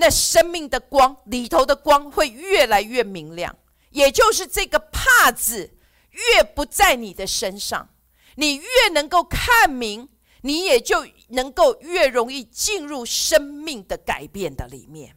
[0.00, 3.56] 那生命的光里头的光会越来越明亮，
[3.90, 5.76] 也就是这个帕子
[6.10, 7.88] 越不在你的身上，
[8.36, 10.08] 你越能够看明，
[10.42, 15.16] 你也就能够越容易进入生命的改变的里面，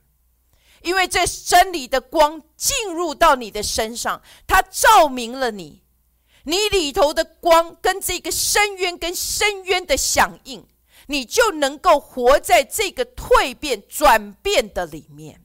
[0.82, 5.84] 因为这真理的光进入到你的身上，它照明了你，
[6.46, 10.66] 你里头的光跟这个深渊跟深渊的响应。
[11.08, 15.44] 你就能够活在这个蜕变、转变的里面。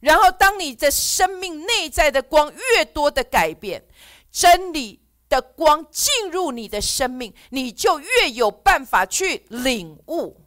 [0.00, 3.84] 然后，当你的生命内在的光越多的改变，
[4.30, 10.40] 真理的光进入你的生命，你就越有办法去领悟。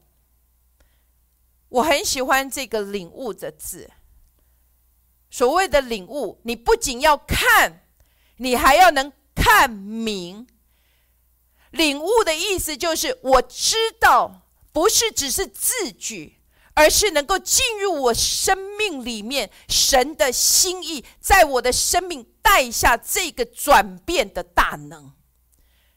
[1.70, 3.90] 我很喜欢这个“领悟”的字。
[5.30, 7.82] 所谓的领悟，你不仅要看，
[8.38, 10.48] 你还要能看明。
[11.76, 16.40] 领悟的意思就是，我知道不是只是字句，
[16.74, 25.14] 而是能够进入我生命里面神的心意，在我的生命带下这个转变的大能，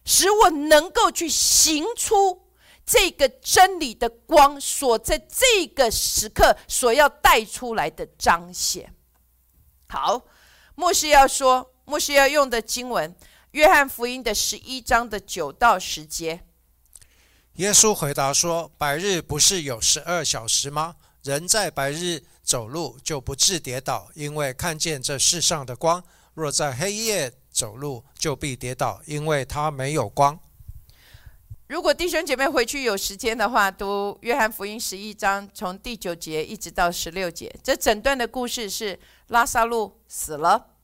[0.04, 2.48] 使我能够去行出
[2.84, 8.94] 这个真理的光所在这个时刻所要带出来的彰显。
[9.88, 10.22] 好，
[10.74, 13.14] 牧师要说，牧师要用的经文。
[13.52, 16.44] 约翰福音的十一章的九到十节，
[17.54, 20.96] 耶稣回答说：“白日不是有十二小时吗？
[21.22, 26.02] 人在白日走路就不致跌倒，因为看见这世上的光；
[26.34, 30.38] 若在黑夜走路，就必跌倒，因为他没有光。”
[31.68, 40.77] 如果弟兄姐妹回去有时间的话，读约翰福音十一章，从第九节一直到十六节，这整段的故事是拉萨路死了。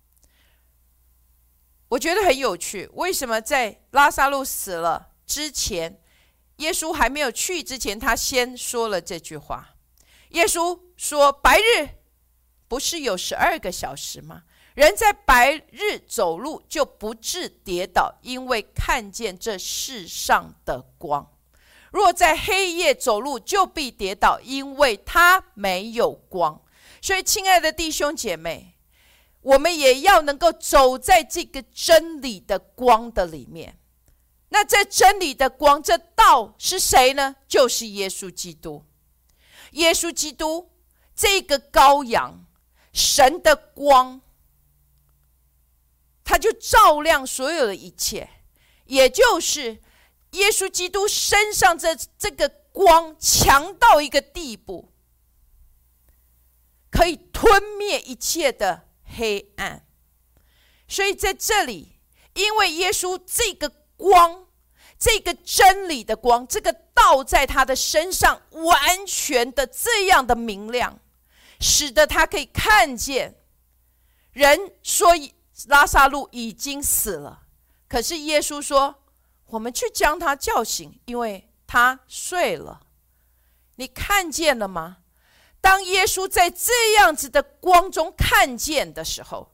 [1.95, 6.01] 我觉得很有趣，为什么在拉萨路死了之前，
[6.57, 9.77] 耶稣还没有去之前，他先说了这句话？
[10.31, 11.89] 耶稣说：“白日
[12.67, 14.43] 不是有十二个小时吗？
[14.75, 21.31] 人在白日走路就不致跌倒，因为看见这世上的光；
[21.93, 26.61] 若在黑夜走路，就必跌倒，因为他没有光。”
[27.01, 28.74] 所以，亲爱的弟兄姐妹。
[29.45, 33.79] 我们也要能够走在这个真理的光的里面。
[34.49, 37.37] 那这真理的光，这道是谁呢？
[37.47, 38.85] 就是耶稣基督。
[39.73, 40.71] 耶稣基督
[41.15, 42.47] 这个羔羊，
[42.93, 44.23] 神的光，
[46.25, 48.31] 他就照亮所有的一切。
[48.87, 49.83] 也就是
[50.31, 54.93] 耶稣基督身上这这个光强到一个地步，
[56.91, 58.89] 可以吞灭一切的。
[59.17, 59.87] 黑暗，
[60.89, 61.99] 所以在这里，
[62.35, 64.47] 因为耶稣这个光，
[64.99, 70.99] 这个真理的光，这个道在他的身上完全的这样的明亮，
[71.61, 73.43] 使得他可以看见
[74.33, 75.11] 人说
[75.67, 77.43] 拉萨路已经死了，
[77.89, 79.05] 可是耶稣说
[79.47, 82.81] ：“我们去将他叫醒，因为他睡了。”
[83.77, 84.99] 你看见了吗？
[85.65, 89.51] 当耶稣在这样子的光中看见的时候，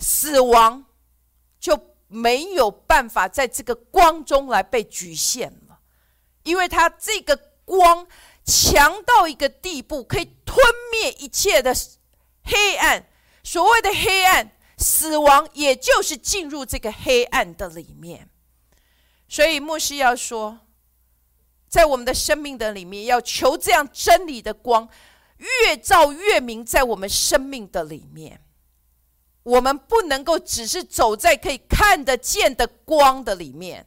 [0.00, 0.84] 死亡
[1.60, 5.78] 就没有办法在这个光中来被局限了，
[6.42, 8.08] 因为他这个光
[8.44, 10.58] 强到一个地步，可以吞
[10.90, 11.72] 灭一切的
[12.42, 13.06] 黑暗。
[13.44, 18.28] 所谓的黑暗，死亡也就是进入这个黑暗的里面。
[19.28, 20.58] 所以牧师要说。
[21.68, 24.88] 在我们的生命的里面，要求这样真理的光
[25.38, 28.42] 越照越明，在我们生命的里面，
[29.42, 33.86] 我们不能够只是走在可以看得见的光的里面，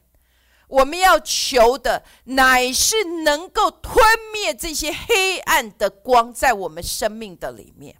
[0.67, 3.97] 我们要求的乃是能够吞
[4.33, 7.97] 灭这些黑暗的光，在我们生命的里面，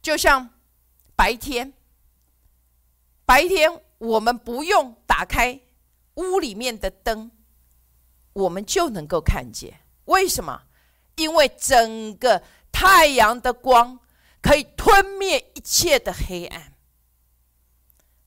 [0.00, 0.50] 就像
[1.14, 1.72] 白天，
[3.24, 5.60] 白天我们不用打开
[6.14, 7.30] 屋里面的灯。
[8.32, 10.64] 我们就能够看见，为什么？
[11.16, 13.98] 因为整个太阳的光
[14.40, 16.74] 可以吞灭一切的黑暗。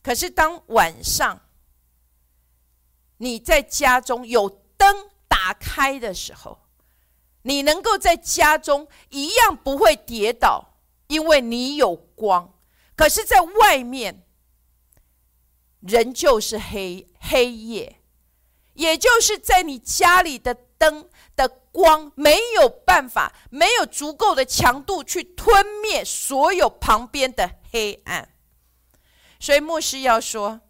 [0.01, 1.41] 可是当晚上
[3.17, 6.59] 你在家中有灯打开的时候，
[7.43, 10.77] 你能够在家中一样不会跌倒，
[11.07, 12.53] 因为你有光。
[12.95, 14.25] 可是，在外面
[15.81, 17.97] 仍旧是黑黑夜。
[18.73, 28.33] 也就是在你家里的灯的光没有办法，没有足够的强度去吞灭所有旁边的黑暗，
[29.39, 30.61] 所以牧师要说，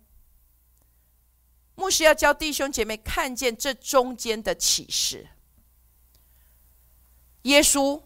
[1.75, 5.29] 牧师要教弟兄姐妹看见这中间的启示。
[7.43, 8.01] 耶稣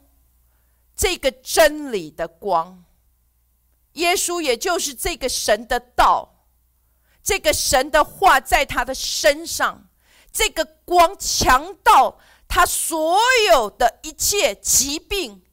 [0.95, 2.83] 这个真理的光，
[3.93, 6.45] 耶稣也就是这个神的道，
[7.23, 9.89] 这个神的话在他的身上。
[10.33, 13.17] 这个光强到他所
[13.51, 15.43] 有的一切疾病、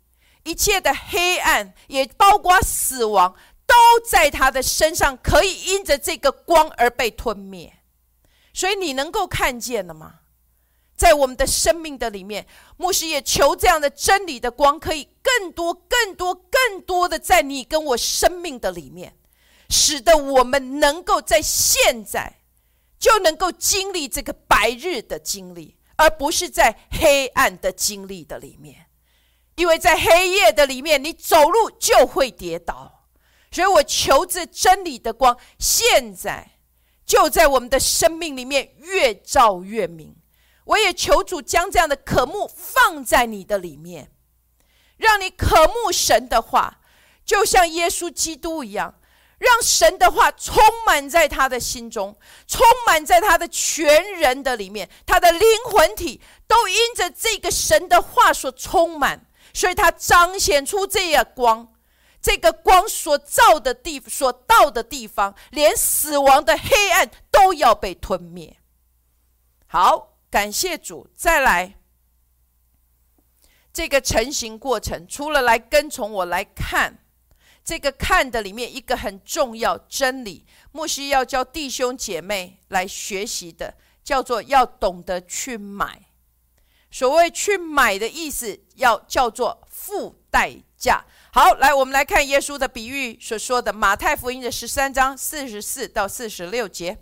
[0.44, 3.74] 一切的黑暗，也包括死亡，都
[4.08, 7.74] 在他的身上可以因着这个光而被吞灭。
[8.54, 10.14] 所以你能够看见了吗？
[10.96, 19.16] 在我们的生命的里面，牧师也求这样的真理的光，可以更多、更多、更多的在你跟我生命的里面，
[19.68, 22.39] 使得我们能够在现在。
[23.00, 28.86] 就能够经历这个白日的经历，而不是在黑暗的经历的里面。
[29.56, 33.08] 因为在黑夜的里面，你走路就会跌倒。
[33.50, 36.58] 所以我求这真理的光，现在
[37.04, 40.14] 就在我们的生命里面越照越明。
[40.66, 44.12] 我也求主将这样的渴慕放在你的里面，
[44.98, 46.80] 让你渴慕神的话，
[47.24, 48.99] 就像耶稣基督一样。
[49.40, 52.14] 让神的话充满在他的心中，
[52.46, 61.72] 充满在他的全人的里面，他的灵魂体都因着这个神的话所充满，所以他彰显出这样光。
[62.20, 68.58] 这个光所照的地，所到的地方，连死亡的黑暗都要被吞灭。
[69.66, 71.08] 好，感谢主。
[71.16, 71.78] 再来，
[73.72, 76.98] 这个成型过程，除了来跟从我来看。
[77.64, 86.06] 这个看的里面一个很重要真理，牧师要教弟兄姐妹来学习的，叫做要懂得去买。
[86.90, 91.04] 所谓去买的意思，要叫做付代价。
[91.32, 96.98] 好，来我们来看耶稣的比喻所说的，马太福音的十三章四十四到四十六节。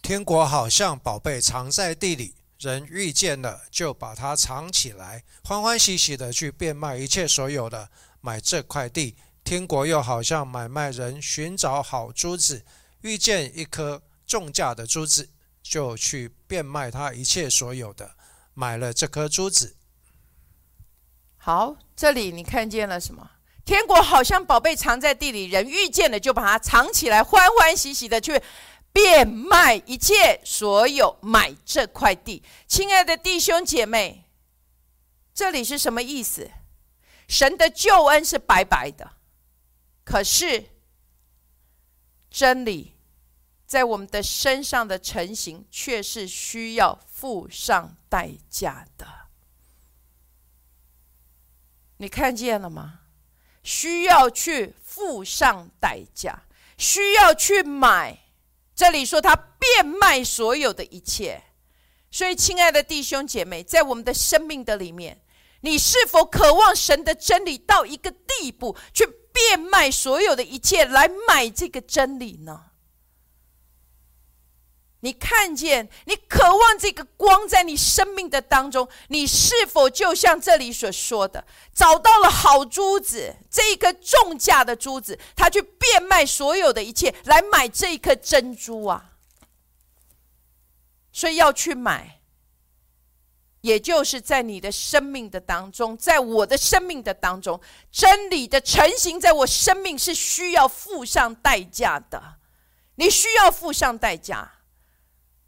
[0.00, 9.16] 天国好像宝贝藏在地里，人遇见了就把它藏起来，欢欢喜喜的去变卖一切所有的，买这块地。
[9.48, 12.66] 天国又好像买卖人寻找好珠子，
[13.00, 15.30] 遇见一颗重价的珠子，
[15.62, 18.14] 就去变卖他一切所有的，
[18.52, 19.74] 买了这颗珠子。
[21.38, 23.26] 好，这里你看见了什么？
[23.64, 28.42] 天国好像宝贝藏在地里，人遇见了就把它藏起来，欢欢喜喜的去
[28.92, 32.42] 变卖一切所有，买这块地。
[32.66, 34.26] 亲爱的弟兄姐妹，
[35.32, 36.50] 这里是什么意思？
[37.26, 39.12] 神的救恩是白白的。
[40.10, 40.70] 可是，
[42.30, 42.94] 真理
[43.66, 49.06] 在我们的身上的成型，却是需要付上代价的。
[51.98, 53.00] 你看见了吗？
[53.62, 56.44] 需要去付上代价，
[56.78, 58.18] 需要去买。
[58.74, 61.42] 这里说他变卖所有的一切。
[62.10, 65.20] 所以，亲爱的弟兄姐妹，在我们的生命的里面，
[65.60, 69.17] 你是否渴望神的真理到一个地步去？
[69.38, 72.64] 变卖所有的一切来买这个真理呢？
[75.00, 89.12] 你看见，你渴望这个光在你生命的当中，你是否就像这里所说的，找到了好珠子，这一颗重价的珠子，他去变卖所有的一切来买这一颗珍珠啊？
[91.12, 92.17] 所以要去买，
[93.60, 102.36] 也就是在你的生命的当中，在我的生命的当中，真理的成型，在我生命是需要付上代价的，
[102.94, 104.52] 你需要付上代价。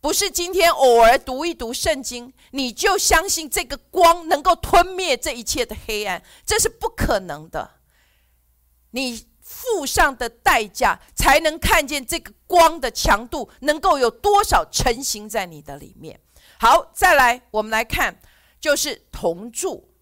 [0.01, 7.71] 不是今天偶尔读一读圣经，你就相信这个光能够吞灭这一切的黑暗，这是不可能的。
[8.93, 16.19] 你付上的代价，才能看见这个光的强度能够有多少成型在你的里面。
[16.63, 18.21] 好，再来，我们来看，
[18.61, 19.95] 就是同住。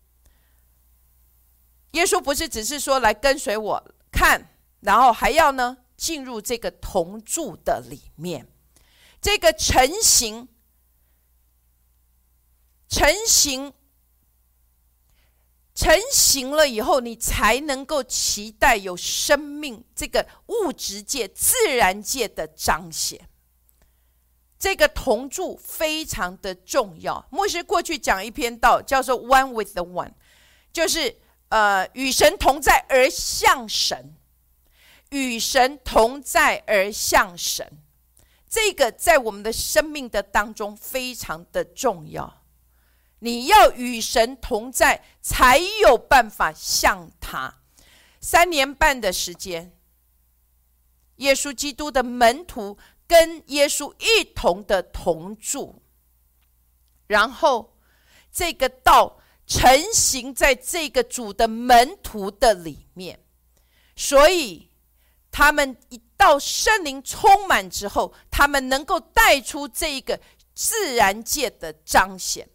[1.92, 8.44] 耶稣不是只是说来跟随我看，然后还要呢进入这个同住的里面。
[9.20, 10.48] 这个成型，
[12.88, 13.72] 成型，
[15.76, 23.28] 成型了以后，你才能够期待有生命这个物质界、自然界的彰显。
[24.58, 27.24] 这个同住非常的重要。
[27.30, 30.12] 牧师过去讲一篇道，叫做 “One with the One”，
[30.72, 31.16] 就是
[31.48, 34.14] 呃，与神同在而像神，
[35.10, 37.78] 与神同在而像神。
[38.48, 42.42] 这个在我们的生命的当中非常的重要，
[43.18, 47.60] 你要与神同在，才有办法像他。
[48.20, 49.72] 三年半的时间，
[51.16, 52.76] 耶稣基督的门徒
[53.08, 55.82] 跟耶稣一同的同住，
[57.08, 57.76] 然后
[58.30, 63.18] 这个道成型在这个主的门徒的里面，
[63.96, 64.70] 所以
[65.32, 66.00] 他们一。
[66.18, 70.18] 到圣灵充满之后，他们能够带出这个
[70.52, 72.48] 自然界的彰显。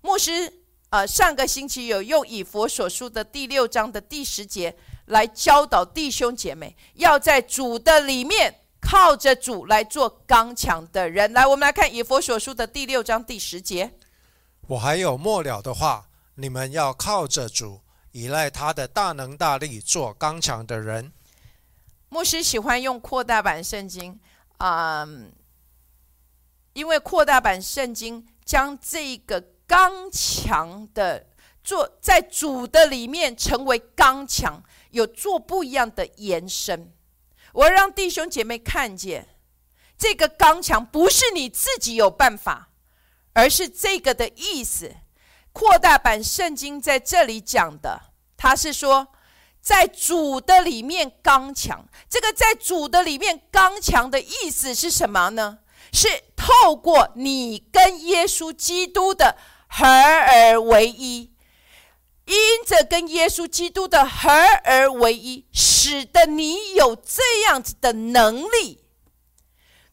[0.00, 0.52] 牧师，
[0.90, 4.72] 呃，上个星期有用以佛所书的第六章的第十节
[5.06, 11.32] 来教导弟兄姐妹，要在主的里面靠着主来做刚强的人。
[11.32, 13.92] 来，我们来看以佛所书的第六章第十节。
[14.68, 17.80] 我还有末了的话，你们要靠着主，
[18.12, 21.12] 依赖他的大能大力，做刚强的人。
[22.08, 24.18] 牧师喜欢用扩大版圣经，
[24.58, 25.06] 啊，
[26.72, 31.26] 因为扩大版圣经将这个刚强的
[31.62, 36.92] 做在主的里面成为刚强，有做不一样的延伸。
[37.58, 39.28] 我让弟兄姐妹看见，
[39.98, 42.68] 这个刚强不是你自己有办法，
[43.32, 44.94] 而是这个的意思。
[45.52, 48.00] 扩大版圣经在这里讲的，
[48.36, 49.08] 他是说。
[49.60, 55.58] 在主的里面刚强，这个在主的里面刚强的意思是什么呢？
[55.92, 59.36] 是透过你跟耶稣基督的
[59.68, 61.32] 合而为一，
[62.28, 64.30] 因着跟耶稣基督的合
[64.62, 68.84] 而为一，使得你有这样子的能力，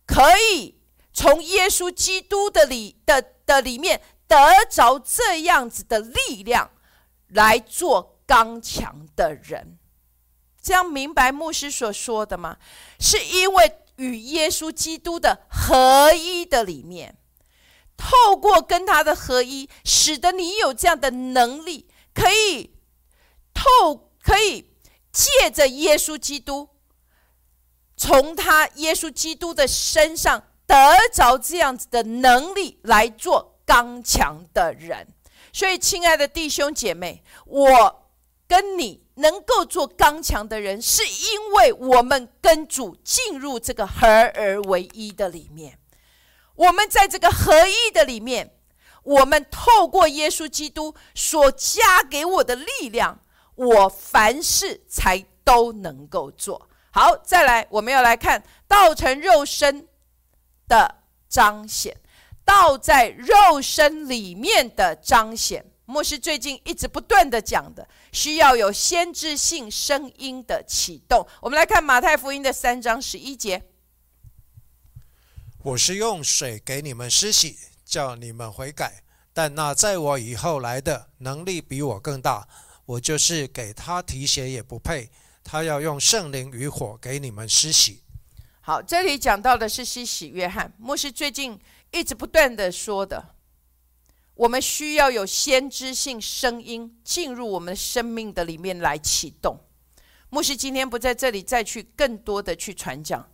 [0.05, 0.79] 可以
[1.11, 4.37] 从耶稣基督的里的的里面得
[4.69, 6.69] 着这样子的力量
[7.29, 8.13] 来做。
[8.27, 9.77] 刚强的人，
[10.59, 12.57] 这样明白牧师所说的吗？
[12.99, 17.19] 是因为与耶稣基督的合一的里面，
[17.95, 22.73] 透过跟他的合一，使得你有这样的能力，可以
[23.53, 24.73] 透可以
[25.11, 26.69] 借着耶稣基督，
[27.95, 30.75] 从他耶稣基督的身上得
[31.13, 35.07] 着这样子的能力来做刚强的人。
[35.53, 38.01] 所以，亲爱的弟兄姐妹，我。
[38.47, 45.79] 跟你能够做刚强的人，是因为我们跟主进入这个合而为一的里面。
[46.53, 48.54] 我们在这个合一的里面，
[49.05, 53.21] 我们透过耶稣基督所加给我的力量，
[53.53, 57.15] 我凡事才都能够做好。
[57.17, 59.87] 再来，我们要来看道成肉身
[60.67, 61.95] 的彰显，
[62.43, 65.63] 道在肉身里面的彰显。
[65.85, 71.27] 牧师最近一直不断的讲的，需要有先知性声音的启动。
[71.41, 73.61] 我们来看马太福音的三章十一节
[75.61, 82.47] ：“我是用水给你们施洗，叫你们悔改；但那在我以后来的，能力比我更大，
[82.85, 85.09] 我就是给他提鞋也不配。
[85.43, 88.01] 他要用圣灵与火给你们施洗。”
[88.61, 90.73] 好，这里讲到的是施洗约翰。
[90.79, 91.59] 牧师最近
[91.91, 93.35] 一直不断的说的。
[94.33, 99.57] 我们需要有先知性声音进入我们生命的里面来启动。
[100.29, 103.31] 牧师今天不在这里再去更多的去传讲，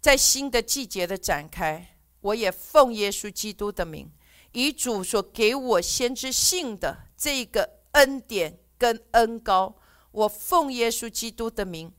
[0.00, 1.97] 在新的季节的展开，
[2.28, 4.10] 我也奉耶稣基督的名，
[4.52, 9.76] 以主所给我先知性的这个恩典跟恩高，
[10.12, 11.92] 我奉耶稣基督的名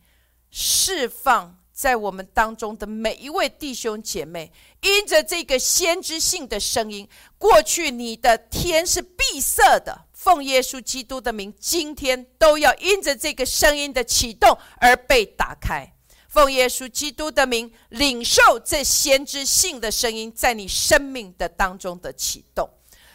[0.50, 1.56] 释放。
[1.72, 4.52] 在我们当中的每一位弟兄姐妹，
[4.82, 7.08] 因着这个先知性的声音，
[7.38, 15.94] 过去你的天是闭塞的，奉耶稣基督的名，今天都要因着这个声音的启动而被打开。
[16.30, 22.70] 奉耶稣基督的名，领受这先知性的声音在你生命的当中的启动。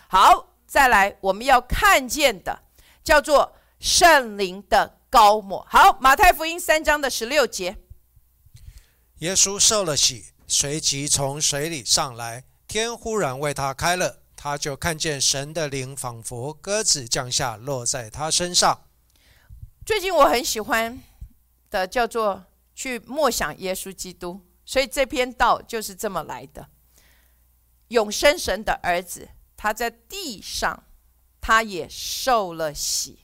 [0.09, 2.63] 好，再来我们要看见的
[3.05, 5.65] 叫做圣灵的高抹。
[5.71, 7.77] 好，马太福音三章的十六节。
[9.19, 18.83] 耶稣受了洗，随即从水里上来，天忽然为他开了，他就看见神的灵仿佛鸽子降下，落在他身上。
[19.87, 21.01] 最近我很喜欢
[21.71, 22.45] 的叫做
[22.75, 26.69] 去默想耶稣基督，所以这篇道就是这么来的。
[27.89, 30.85] 永生神的儿子，他在地上，
[31.41, 33.21] 他也受了洗，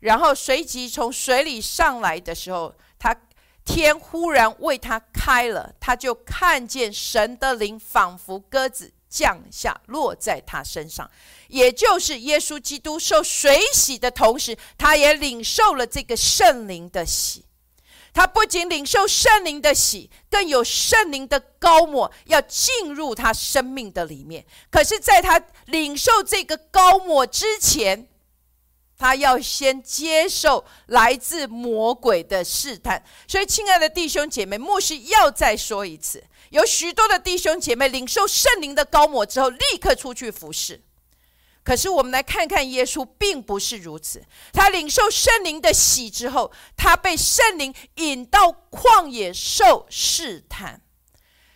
[0.00, 3.16] 然后随即从水里上来的时候，他。
[3.62, 11.08] 天忽然为他开了，他就看见神的灵仿佛鸽子降下，落在他身上。
[11.46, 17.44] 也就是耶稣基督受水洗的同时，他也领受了这个圣灵的洗。
[18.12, 24.44] 他不仅领受圣灵的洗，更有圣灵的高抹要进入他生命的里面。
[24.70, 28.08] 可是，在他领受这个高抹之前，
[28.98, 40.82] 他要先接受来自魔鬼的试探，所以，亲爱的弟兄姐妹，牧师要再说一次：有许多的弟兄姐妹领受圣灵的高抹之后，立刻出去服侍。
[41.62, 44.22] 可是，我们来看看耶稣，并不是如此。
[44.52, 50.80] 他领受圣灵的洗之后，他被圣灵引到旷野受试探，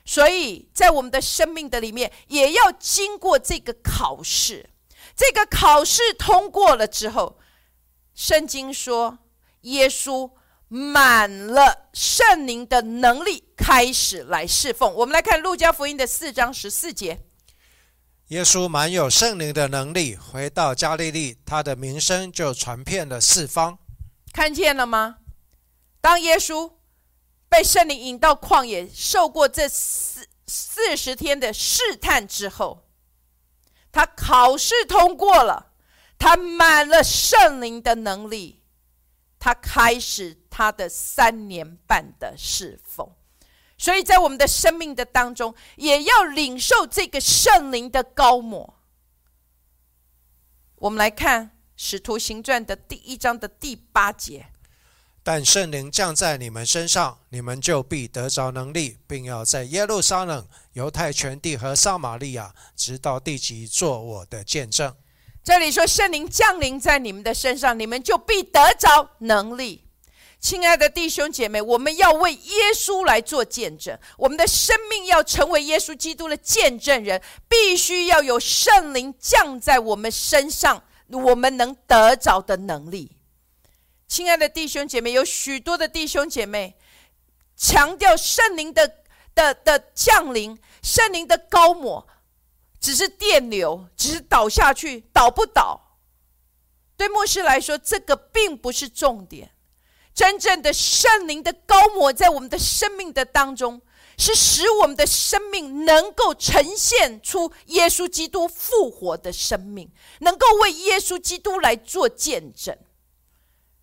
[0.04, 4.70] 所以在我们的生命的里面，也要经过这个考试。
[5.16, 7.38] 这个考试通过了之后，
[8.14, 9.18] 圣经说，
[9.62, 10.30] 耶稣
[10.68, 14.92] 满了圣灵的能力，开始来侍奉。
[14.94, 17.20] 我们来看路加福音的四章十四节：
[18.28, 23.78] 耶稣满有圣灵的能力，回到加利利，他的名声就传遍了四方。
[24.32, 25.18] 看见了吗？
[26.00, 26.72] 当耶稣
[27.50, 32.88] 被圣灵引到旷野，受过这四四十天的试探之后。
[33.92, 35.72] 他考试通过了，
[36.18, 38.62] 他满了圣灵的能力，
[39.38, 43.14] 他开始他的三年半的侍奉。
[43.84, 48.80] 所以在我们的生命的当中，也要领受这个圣灵的高抹。
[50.76, 54.46] 我们来看《使徒行传》的第一章的第八节。
[55.22, 64.96] 但圣灵降在你们身上，你们就必得着能力，并要在耶路撒冷、犹太全地和撒玛利亚，直到地极，做我的见证。
[65.42, 69.83] 这里说圣灵降临在你们的身上，你们就必得着能力。
[70.44, 83.16] 亲爱的弟兄姐妹，我们要为耶稣来做见证，我们的生命要成为耶稣基督的见证人，必须要有圣灵降在我们身上，我们能得着的能力。
[84.06, 86.76] 亲爱的弟兄姐妹，有许多的弟兄姐妹
[87.56, 88.96] 强调圣灵的
[89.34, 92.06] 的的降临，圣灵的高抹
[92.78, 95.96] 只是电流，只是倒下去，倒不倒？
[96.98, 99.53] 对牧师来说，这个并不是重点。
[100.14, 103.82] 真正的圣灵的高抹在我们的生命的当中，
[104.16, 109.90] 是使我们的生命能够呈现出耶稣基督复活的生命，
[110.20, 112.78] 能够为耶稣基督来做见证。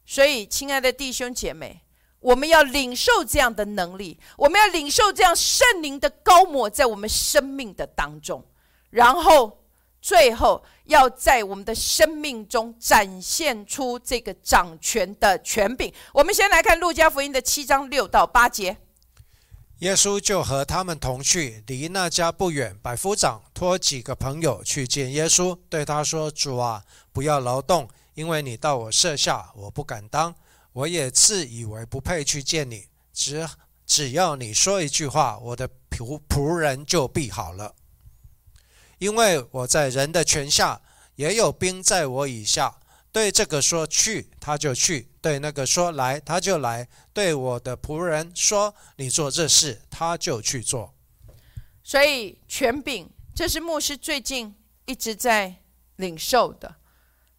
[0.05, 1.81] 所以，亲爱的弟兄姐妹，
[2.21, 8.45] 我们要领受这样的能力，我们要领受这样圣灵的高抹在我们生命的当中，
[8.89, 9.60] 然后
[10.01, 15.93] 最后要在我们的生命中展现出这个掌权的权柄。
[16.13, 18.77] 我们先来看路加福音的七章六到八节，
[19.79, 22.75] 耶稣就和他们同去，离那家不远。
[22.81, 26.83] 百夫长托几个朋友去见耶稣，对他说：“主啊，
[27.13, 30.35] 不要劳动。”因为你到我舍下，我不敢当，
[30.73, 32.87] 我也自以为不配去见你。
[33.13, 33.47] 只
[33.85, 37.73] 只要你说一句话，我的仆仆人就必好了。
[39.01, 40.79] 因为我在人的权下，
[41.15, 42.77] 也有兵在我以下。
[43.11, 50.93] 对这个说去，他就去；对那个说来，他就来；对我的仆人说你做这事，他就去做。
[51.83, 54.53] 所以权柄，这是牧师最近
[54.85, 55.55] 一直在
[55.95, 56.75] 领受的。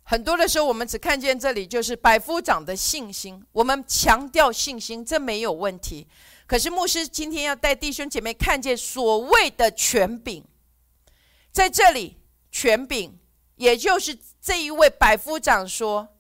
[0.03, 6.09] 很多的时候，我们只看见这里就是百夫长的信心，我们强调信心，这没有问题。
[6.45, 10.45] 可是牧师今天要带弟兄姐妹看见所谓的权柄，
[11.53, 12.19] 在这里
[12.51, 13.19] 权柄，
[13.57, 16.17] 也就是这一位百夫长说：“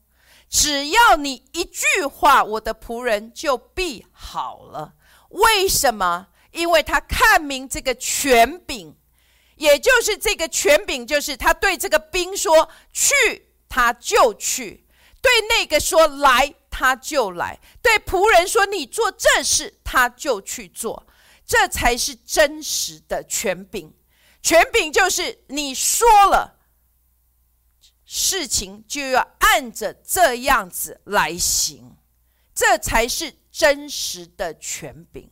[0.49, 4.95] 只要你一句话，我的仆人就必好了。”
[5.31, 6.29] 为什么？
[6.51, 8.95] 因为他看明这个权柄，
[9.57, 14.87] 也就是这个权柄，就是他对这个兵说：“去。”他就去
[15.23, 21.07] 对那个说来，他就来；对仆人说你做这事，他就去做。
[21.47, 23.95] 这才是真实的权柄。
[24.43, 26.59] 权柄就是你说了，
[28.05, 31.97] 事情就要按着这样子来行，
[32.55, 35.31] 这才是真实的权柄。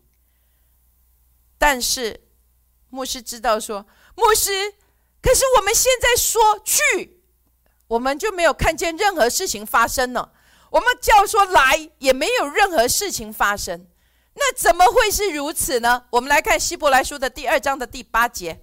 [1.59, 2.29] 但是
[2.89, 4.75] 牧师知道说，牧师，
[5.21, 7.19] 可是我们现在说去。
[7.89, 10.31] 我们就没有看见任何事情发生呢。
[10.71, 13.89] 我们叫说来，也没有任何事情发生。
[14.35, 16.07] 那怎么会是如此呢？
[16.11, 18.63] 我们来看希伯来书的第二章的第八节：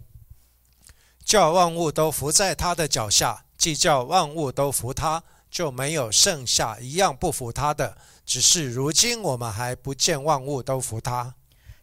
[1.27, 5.21] 叫万物都伏在他的脚下，既叫万物都服他，
[5.51, 7.97] 就没有剩下一样不服他的。
[8.25, 11.35] 只是如今我们还不见万物都服他。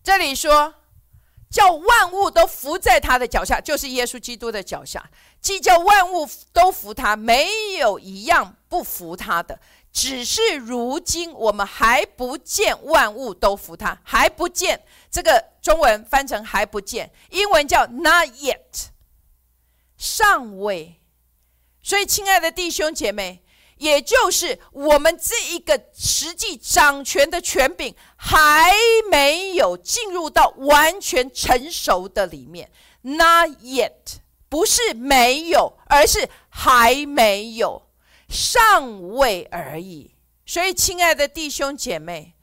[0.03, 0.77] 这里说。
[1.51, 5.09] 叫万物都伏在他的脚下，就是耶稣基督的脚下。
[5.41, 9.61] 既叫万物都服他，没有一样不服他的。
[9.93, 14.83] 只是如今我们还不见万物都服他，还不见。
[15.13, 18.87] 这个中文翻成还不见，英文叫 not yet，
[20.05, 21.01] 上位。
[21.83, 23.41] 所以，亲爱的弟兄姐妹。
[23.77, 28.73] 也就是我们这一个实际掌权的权柄还
[29.11, 32.71] 没有进入到完全成熟的里面
[33.03, 33.91] ，not yet，
[34.49, 37.91] 不是没有，而是还没有，
[38.29, 40.15] 上位而已。
[40.47, 42.34] 所以，亲爱的弟兄姐妹，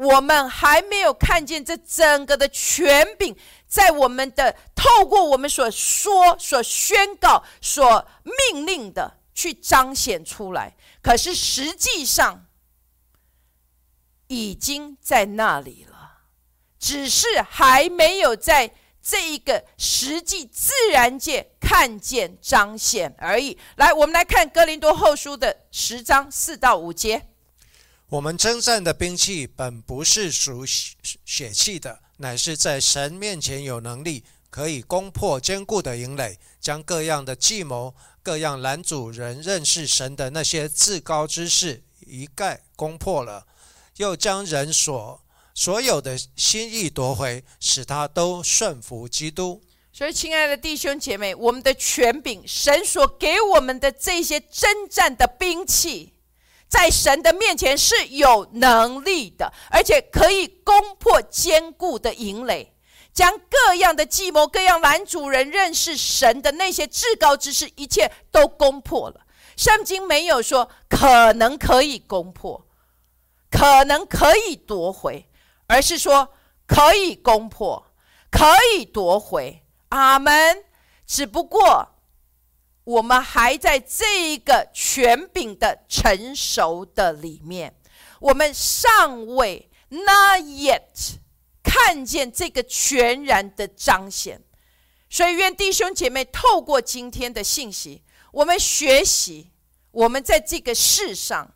[0.00, 3.36] 我们还没有看见这整个的权柄
[3.66, 8.06] 在我们的透过我们所说、所宣告、所
[8.52, 9.18] 命令的。
[9.32, 12.46] 去彰显出来，可是实际上
[14.26, 16.24] 已经在那里了，
[16.78, 23.56] 只是还没有在这一个实际自然界看见彰显而已。
[23.76, 27.29] 来，我们来看哥林多后书的十章四到五节。
[28.10, 37.94] 我们征战的兵器本不是属血气的，乃是在神面前有能力，可以攻破坚固的营垒，将各样的计谋。
[38.20, 43.46] 各样男主人认识神的那些至高之事一概攻破了，
[43.98, 45.22] 又将人所
[45.54, 49.62] 所有的心意夺回，使他都顺服基督。
[49.92, 56.12] 所以，亲爱的弟兄姐妹，我们的权柄，神所给我们的这些征战的兵器，
[56.70, 62.74] 在神的面前是有能力的，而且可以攻破坚固的营垒。
[63.12, 69.20] 将各样的计谋、各样男主人认识神的那些至高之事，一切都攻破了。
[69.56, 72.64] 圣经没有说可能可以攻破，
[73.50, 75.28] 可能可以夺回，
[75.66, 76.32] 而是说
[76.66, 77.84] 可以攻破，
[78.30, 79.64] 可以夺回。
[79.88, 80.64] 阿门。
[81.04, 81.88] 只不过
[82.90, 87.74] 我们还在这个权柄的成熟的里面，
[88.20, 91.18] 我们尚未 not yet。
[91.62, 94.42] 看见这个全然的彰显，
[95.08, 99.52] 所以愿弟兄姐妹透过今天的信息，我们学习，
[99.92, 101.54] 我们在这个世上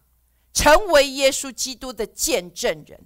[0.52, 3.00] 成为耶稣基督的见证人。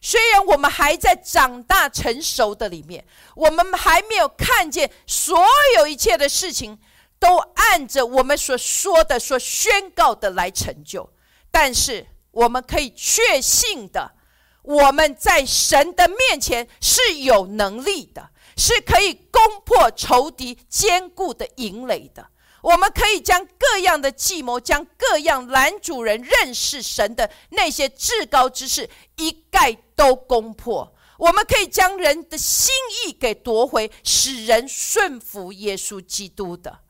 [0.00, 3.04] 虽然我们还在长大成熟的里面，
[3.34, 5.44] 我们还没有看见所
[5.78, 6.78] 有一切的事情
[7.24, 11.10] 都按着我们所说的、所宣告的来成就，
[11.50, 14.12] 但是我们可以确信的。
[14.60, 22.26] 我们在神的面前是有能力的，是可以攻破仇敌坚固的营垒的。
[22.60, 30.94] 我们可以将各样的计谋，将各样男主人认识神的那些至高之事一概都攻破。
[31.16, 32.70] 我们可以将人的心
[33.06, 36.80] 意给夺回，使人顺服耶稣基督的。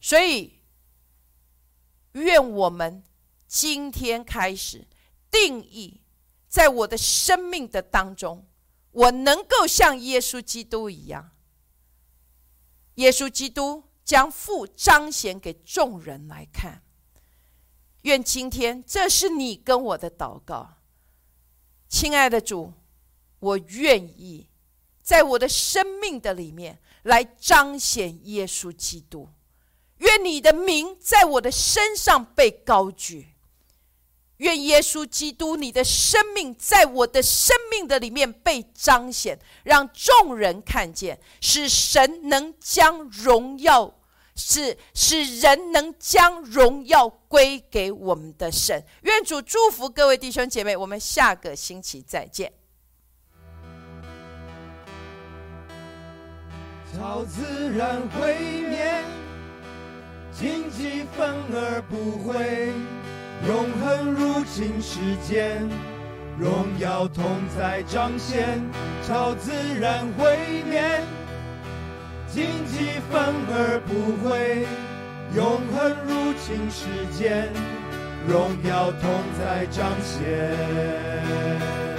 [0.00, 0.60] 所以，
[2.12, 3.02] 愿我们
[3.46, 4.86] 今天开始
[5.30, 6.02] 定义。
[6.48, 8.48] 在我的生命的当中，
[8.90, 11.30] 我能够像耶稣基督一样。
[12.94, 16.82] 耶稣基督将父彰显给众人来看。
[18.02, 20.78] 愿今天这是你跟我的祷告，
[21.88, 22.72] 亲爱的主，
[23.38, 24.48] 我愿意
[25.00, 29.28] 在我的生命的里面来彰显耶稣基督。
[30.00, 33.28] 愿你的名在我的身上被高举。
[34.38, 43.94] 愿耶稣基督，你的生命在我的生命的里面被彰显，让众人看见，使神能将荣耀，
[44.34, 48.82] 使使人能将荣耀归给我们的神。
[49.02, 52.50] 愿主祝福各位弟兄姐妹，我们下个星期再见。
[56.94, 59.04] 超自然会灭，
[60.40, 62.72] 荆棘反而不会。
[63.46, 65.68] 永恒入侵世间，
[66.38, 68.58] 荣耀同在彰显，
[69.06, 70.80] 超自然毁灭，
[72.32, 74.66] 荆棘反而不会。
[75.36, 77.52] 永恒入侵世间，
[78.26, 81.89] 荣耀同在彰显。